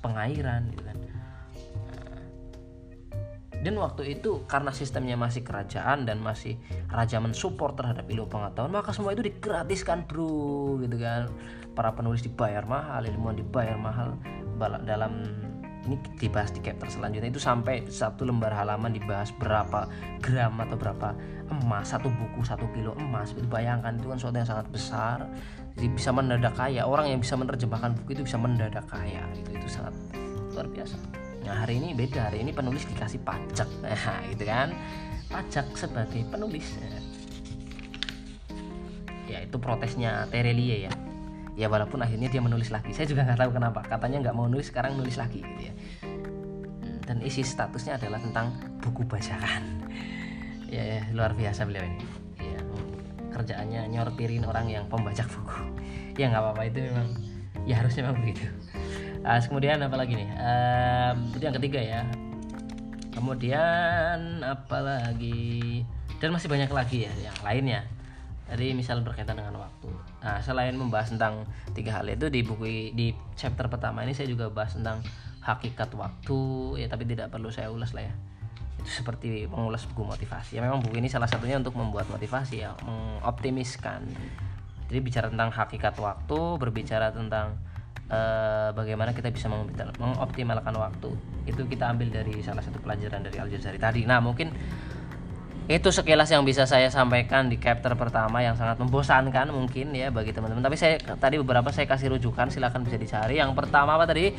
pengairan 0.00 0.68
gitu 0.72 0.82
kan. 0.84 0.96
Dan 3.60 3.76
waktu 3.76 4.16
itu 4.16 4.48
karena 4.48 4.72
sistemnya 4.72 5.20
masih 5.20 5.44
kerajaan 5.44 6.08
dan 6.08 6.16
masih 6.24 6.56
raja 6.88 7.20
mensupport 7.20 7.76
terhadap 7.76 8.08
ilmu 8.08 8.24
pengetahuan 8.32 8.72
maka 8.72 8.96
semua 8.96 9.12
itu 9.12 9.20
digratiskan 9.20 10.08
bro 10.08 10.80
gitu 10.80 10.96
kan. 10.96 11.28
Para 11.76 11.92
penulis 11.92 12.24
dibayar 12.24 12.64
mahal 12.64 13.04
ilmuwan 13.04 13.36
dibayar 13.36 13.76
mahal 13.76 14.16
dalam 14.88 15.24
ini 15.84 15.96
dibahas 16.16 16.52
di 16.56 16.60
chapter 16.64 16.88
selanjutnya. 16.88 17.28
Itu 17.28 17.40
sampai 17.40 17.84
satu 17.88 18.24
lembar 18.24 18.52
halaman 18.52 18.96
dibahas 18.96 19.28
berapa 19.36 19.88
gram 20.24 20.56
atau 20.60 20.76
berapa 20.80 21.12
emas 21.52 21.92
satu 21.92 22.08
buku 22.08 22.40
satu 22.44 22.64
kilo 22.72 22.96
emas. 22.96 23.36
Itu 23.36 23.44
bayangkan 23.44 23.96
itu 24.00 24.08
kan 24.08 24.16
sesuatu 24.16 24.36
yang 24.40 24.48
sangat 24.48 24.66
besar 24.72 25.18
bisa 25.88 26.10
mendadak 26.12 26.52
kaya. 26.52 26.84
Orang 26.84 27.08
yang 27.08 27.20
bisa 27.22 27.38
menerjemahkan 27.38 27.96
buku 28.02 28.18
itu 28.18 28.22
bisa 28.26 28.36
mendadak 28.36 28.84
kaya 28.90 29.24
itu 29.32 29.56
itu 29.56 29.68
sangat 29.70 29.94
luar 30.52 30.66
biasa. 30.68 30.96
Nah 31.46 31.64
hari 31.64 31.80
ini 31.80 31.96
beda. 31.96 32.28
Hari 32.28 32.44
ini 32.44 32.50
penulis 32.52 32.84
dikasih 32.84 33.22
pajak. 33.24 33.68
Nah 33.80 34.20
gitu 34.28 34.44
kan? 34.44 34.74
Pajak 35.30 35.66
sebagai 35.78 36.26
penulis. 36.28 36.66
Ya 39.30 39.46
itu 39.46 39.56
protesnya 39.56 40.26
Terelie 40.28 40.90
ya. 40.90 40.92
Ya 41.54 41.66
walaupun 41.70 42.02
akhirnya 42.02 42.28
dia 42.28 42.42
menulis 42.42 42.68
lagi. 42.68 42.92
Saya 42.92 43.08
juga 43.08 43.24
nggak 43.24 43.40
tahu 43.40 43.50
kenapa. 43.56 43.80
Katanya 43.86 44.28
nggak 44.28 44.36
mau 44.36 44.50
nulis 44.50 44.68
sekarang 44.68 44.98
nulis 44.98 45.16
lagi 45.16 45.40
gitu 45.40 45.62
ya. 45.70 45.74
Hmm, 46.02 46.98
dan 47.06 47.16
isi 47.24 47.46
statusnya 47.46 47.96
adalah 47.96 48.18
tentang 48.20 48.52
buku 48.84 49.06
bacaan. 49.08 49.64
Ya, 50.70 50.86
ya 50.86 51.02
luar 51.10 51.34
biasa 51.34 51.66
beliau 51.66 51.82
ini 51.82 52.19
kerjaannya 53.30 53.88
nyortirin 53.90 54.44
orang 54.44 54.66
yang 54.68 54.84
pembajak 54.86 55.26
buku. 55.30 55.58
Ya 56.20 56.28
nggak 56.28 56.42
apa-apa 56.42 56.68
itu 56.68 56.84
memang 56.84 57.08
ya 57.64 57.80
harusnya 57.80 58.04
memang 58.04 58.20
begitu. 58.20 58.44
Uh, 59.24 59.40
kemudian 59.40 59.80
apa 59.80 59.96
lagi 59.96 60.20
nih? 60.20 60.28
Um, 60.36 61.16
itu 61.32 61.44
yang 61.48 61.56
ketiga 61.56 61.80
ya. 61.80 62.00
Kemudian 63.16 64.44
apa 64.44 64.78
lagi? 64.84 65.80
Dan 66.20 66.36
masih 66.36 66.52
banyak 66.52 66.68
lagi 66.68 67.08
ya 67.08 67.12
yang 67.24 67.38
lainnya. 67.40 67.88
Jadi 68.52 68.76
misal 68.76 69.00
berkaitan 69.00 69.40
dengan 69.40 69.64
waktu. 69.64 69.88
Nah 70.20 70.44
selain 70.44 70.76
membahas 70.76 71.08
tentang 71.08 71.48
tiga 71.72 71.96
hal 71.96 72.04
itu 72.10 72.28
di 72.28 72.44
buku 72.44 72.92
di 72.92 73.16
chapter 73.32 73.70
pertama 73.72 74.04
ini 74.04 74.12
saya 74.12 74.28
juga 74.28 74.52
bahas 74.52 74.76
tentang 74.76 75.00
hakikat 75.40 75.88
waktu. 75.96 76.40
Ya 76.84 76.86
tapi 76.92 77.08
tidak 77.08 77.32
perlu 77.32 77.48
saya 77.48 77.72
ulas 77.72 77.96
lah 77.96 78.04
ya 78.04 78.14
seperti 78.84 79.48
mengulas 79.48 79.84
buku 79.90 80.06
motivasi. 80.06 80.58
Ya 80.58 80.60
memang 80.64 80.80
buku 80.80 81.00
ini 81.00 81.08
salah 81.08 81.28
satunya 81.28 81.56
untuk 81.56 81.76
membuat 81.76 82.06
motivasi 82.08 82.62
ya 82.62 82.76
mengoptimiskan. 82.84 84.06
Jadi 84.90 84.98
bicara 84.98 85.26
tentang 85.30 85.54
hakikat 85.54 85.94
waktu 86.02 86.38
berbicara 86.58 87.14
tentang 87.14 87.54
uh, 88.10 88.74
bagaimana 88.74 89.14
kita 89.14 89.30
bisa 89.30 89.46
mengoptimalkan 89.98 90.74
waktu 90.74 91.10
itu 91.46 91.62
kita 91.66 91.94
ambil 91.94 92.10
dari 92.10 92.42
salah 92.42 92.60
satu 92.60 92.82
pelajaran 92.82 93.22
dari 93.22 93.38
Al 93.38 93.48
Jazari 93.48 93.78
tadi. 93.78 94.02
Nah 94.04 94.18
mungkin 94.18 94.50
itu 95.70 95.86
sekilas 95.94 96.26
yang 96.34 96.42
bisa 96.42 96.66
saya 96.66 96.90
sampaikan 96.90 97.46
di 97.46 97.54
chapter 97.54 97.94
pertama 97.94 98.42
yang 98.42 98.58
sangat 98.58 98.82
membosankan 98.82 99.54
mungkin 99.54 99.94
ya 99.94 100.10
bagi 100.10 100.34
teman-teman. 100.34 100.66
Tapi 100.66 100.74
saya 100.74 100.98
tadi 100.98 101.38
beberapa 101.38 101.70
saya 101.70 101.86
kasih 101.86 102.18
rujukan 102.18 102.50
silahkan 102.50 102.82
bisa 102.82 102.98
dicari. 102.98 103.38
Yang 103.38 103.54
pertama 103.54 103.94
apa 103.94 104.10
tadi 104.10 104.34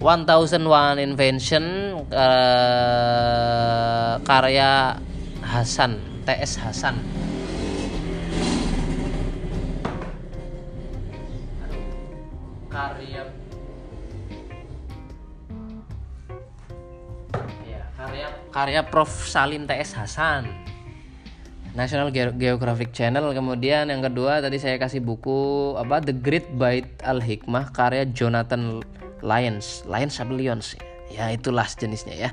1001 0.00 1.00
Invention 1.00 1.64
uh, 2.12 4.20
karya 4.20 5.00
Hasan 5.40 5.96
TS 6.28 6.52
Hasan. 6.60 7.00
Karya. 12.68 13.24
Ya, 17.64 17.82
karya 17.96 18.26
karya 18.52 18.80
Prof. 18.84 19.08
Salim 19.08 19.64
TS 19.64 19.96
Hasan. 19.96 20.44
National 21.72 22.12
Geographic 22.12 22.92
Channel. 22.92 23.32
Kemudian 23.32 23.88
yang 23.88 24.04
kedua 24.04 24.44
tadi 24.44 24.60
saya 24.60 24.76
kasih 24.76 25.00
buku 25.00 25.72
apa 25.80 26.04
The 26.04 26.12
Great 26.12 26.52
Bite 26.52 27.00
Al 27.00 27.24
Hikmah 27.24 27.72
karya 27.72 28.04
Jonathan 28.12 28.84
Lions, 29.24 29.84
Lions 29.88 30.16
atau 30.20 30.34
Lions 30.34 30.76
ya 31.10 31.30
itulah 31.30 31.66
jenisnya 31.66 32.14
ya. 32.16 32.30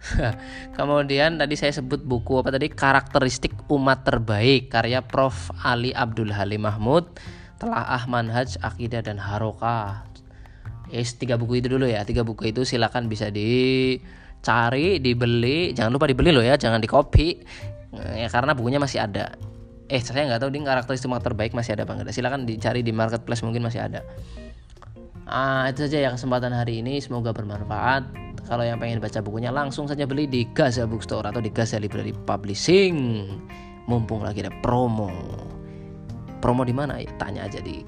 Kemudian 0.76 1.36
tadi 1.36 1.54
saya 1.60 1.76
sebut 1.76 2.00
buku 2.00 2.40
apa 2.40 2.56
tadi 2.56 2.72
karakteristik 2.72 3.52
umat 3.68 4.04
terbaik 4.04 4.72
karya 4.72 5.04
Prof 5.04 5.52
Ali 5.60 5.92
Abdul 5.92 6.32
Halim 6.32 6.64
Mahmud 6.64 7.20
telah 7.60 7.84
Ahman 8.00 8.32
Haj 8.32 8.56
Akidah 8.64 9.04
dan 9.04 9.20
Haroka. 9.20 10.08
Yes, 10.90 11.14
tiga 11.14 11.38
buku 11.38 11.62
itu 11.62 11.70
dulu 11.70 11.86
ya. 11.86 12.02
Tiga 12.02 12.26
buku 12.26 12.50
itu 12.50 12.66
silakan 12.66 13.06
bisa 13.06 13.30
dicari, 13.30 14.98
dibeli. 14.98 15.70
Jangan 15.76 15.92
lupa 15.94 16.10
dibeli 16.10 16.34
loh 16.34 16.42
ya, 16.42 16.58
jangan 16.58 16.82
di 16.82 16.88
copy. 16.90 17.28
Ya 18.16 18.26
karena 18.32 18.56
bukunya 18.56 18.80
masih 18.82 19.04
ada. 19.04 19.36
Eh, 19.90 19.98
saya 20.02 20.26
nggak 20.26 20.46
tahu 20.46 20.50
di 20.54 20.62
karakteristik 20.62 21.10
umat 21.10 21.22
terbaik 21.22 21.54
masih 21.54 21.78
ada 21.78 21.86
enggak. 21.86 22.10
Silakan 22.14 22.48
dicari 22.48 22.80
di 22.82 22.90
marketplace 22.90 23.44
mungkin 23.46 23.62
masih 23.66 23.86
ada. 23.86 24.02
Ah, 25.30 25.70
itu 25.70 25.86
saja 25.86 26.02
ya 26.02 26.10
kesempatan 26.10 26.50
hari 26.50 26.82
ini. 26.82 26.98
Semoga 26.98 27.30
bermanfaat. 27.30 28.02
Kalau 28.50 28.66
yang 28.66 28.82
pengen 28.82 28.98
baca 28.98 29.22
bukunya 29.22 29.54
langsung 29.54 29.86
saja 29.86 30.02
beli 30.02 30.26
di 30.26 30.42
Gaza 30.58 30.82
Bookstore 30.90 31.30
atau 31.30 31.38
di 31.38 31.54
Gaza 31.54 31.78
Library 31.78 32.10
Publishing. 32.26 33.30
Mumpung 33.86 34.26
lagi 34.26 34.42
ada 34.42 34.50
promo. 34.58 35.06
Promo 36.42 36.66
di 36.66 36.74
mana? 36.74 36.98
Ya, 36.98 37.06
tanya 37.22 37.46
aja 37.46 37.62
di 37.62 37.86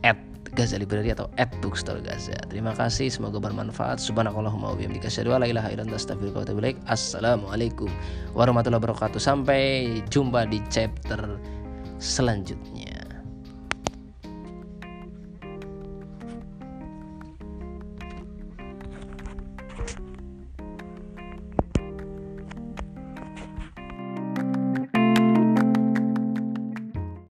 at 0.00 0.16
Gaza 0.56 0.80
Library 0.80 1.12
atau 1.12 1.28
at 1.36 1.52
Bookstore 1.60 2.00
Gaza. 2.00 2.32
Terima 2.48 2.72
kasih, 2.72 3.12
semoga 3.12 3.36
bermanfaat. 3.36 4.00
Subhanakallahumma 4.00 4.72
wa 4.72 4.76
bihamdika 4.80 5.12
asyhadu 5.12 5.36
an 5.36 5.44
la. 5.44 5.60
Assalamualaikum 6.88 7.92
warahmatullahi 8.32 8.80
wabarakatuh. 8.80 9.20
Sampai 9.20 10.00
jumpa 10.08 10.48
di 10.48 10.64
chapter 10.72 11.36
selanjutnya. 12.00 12.75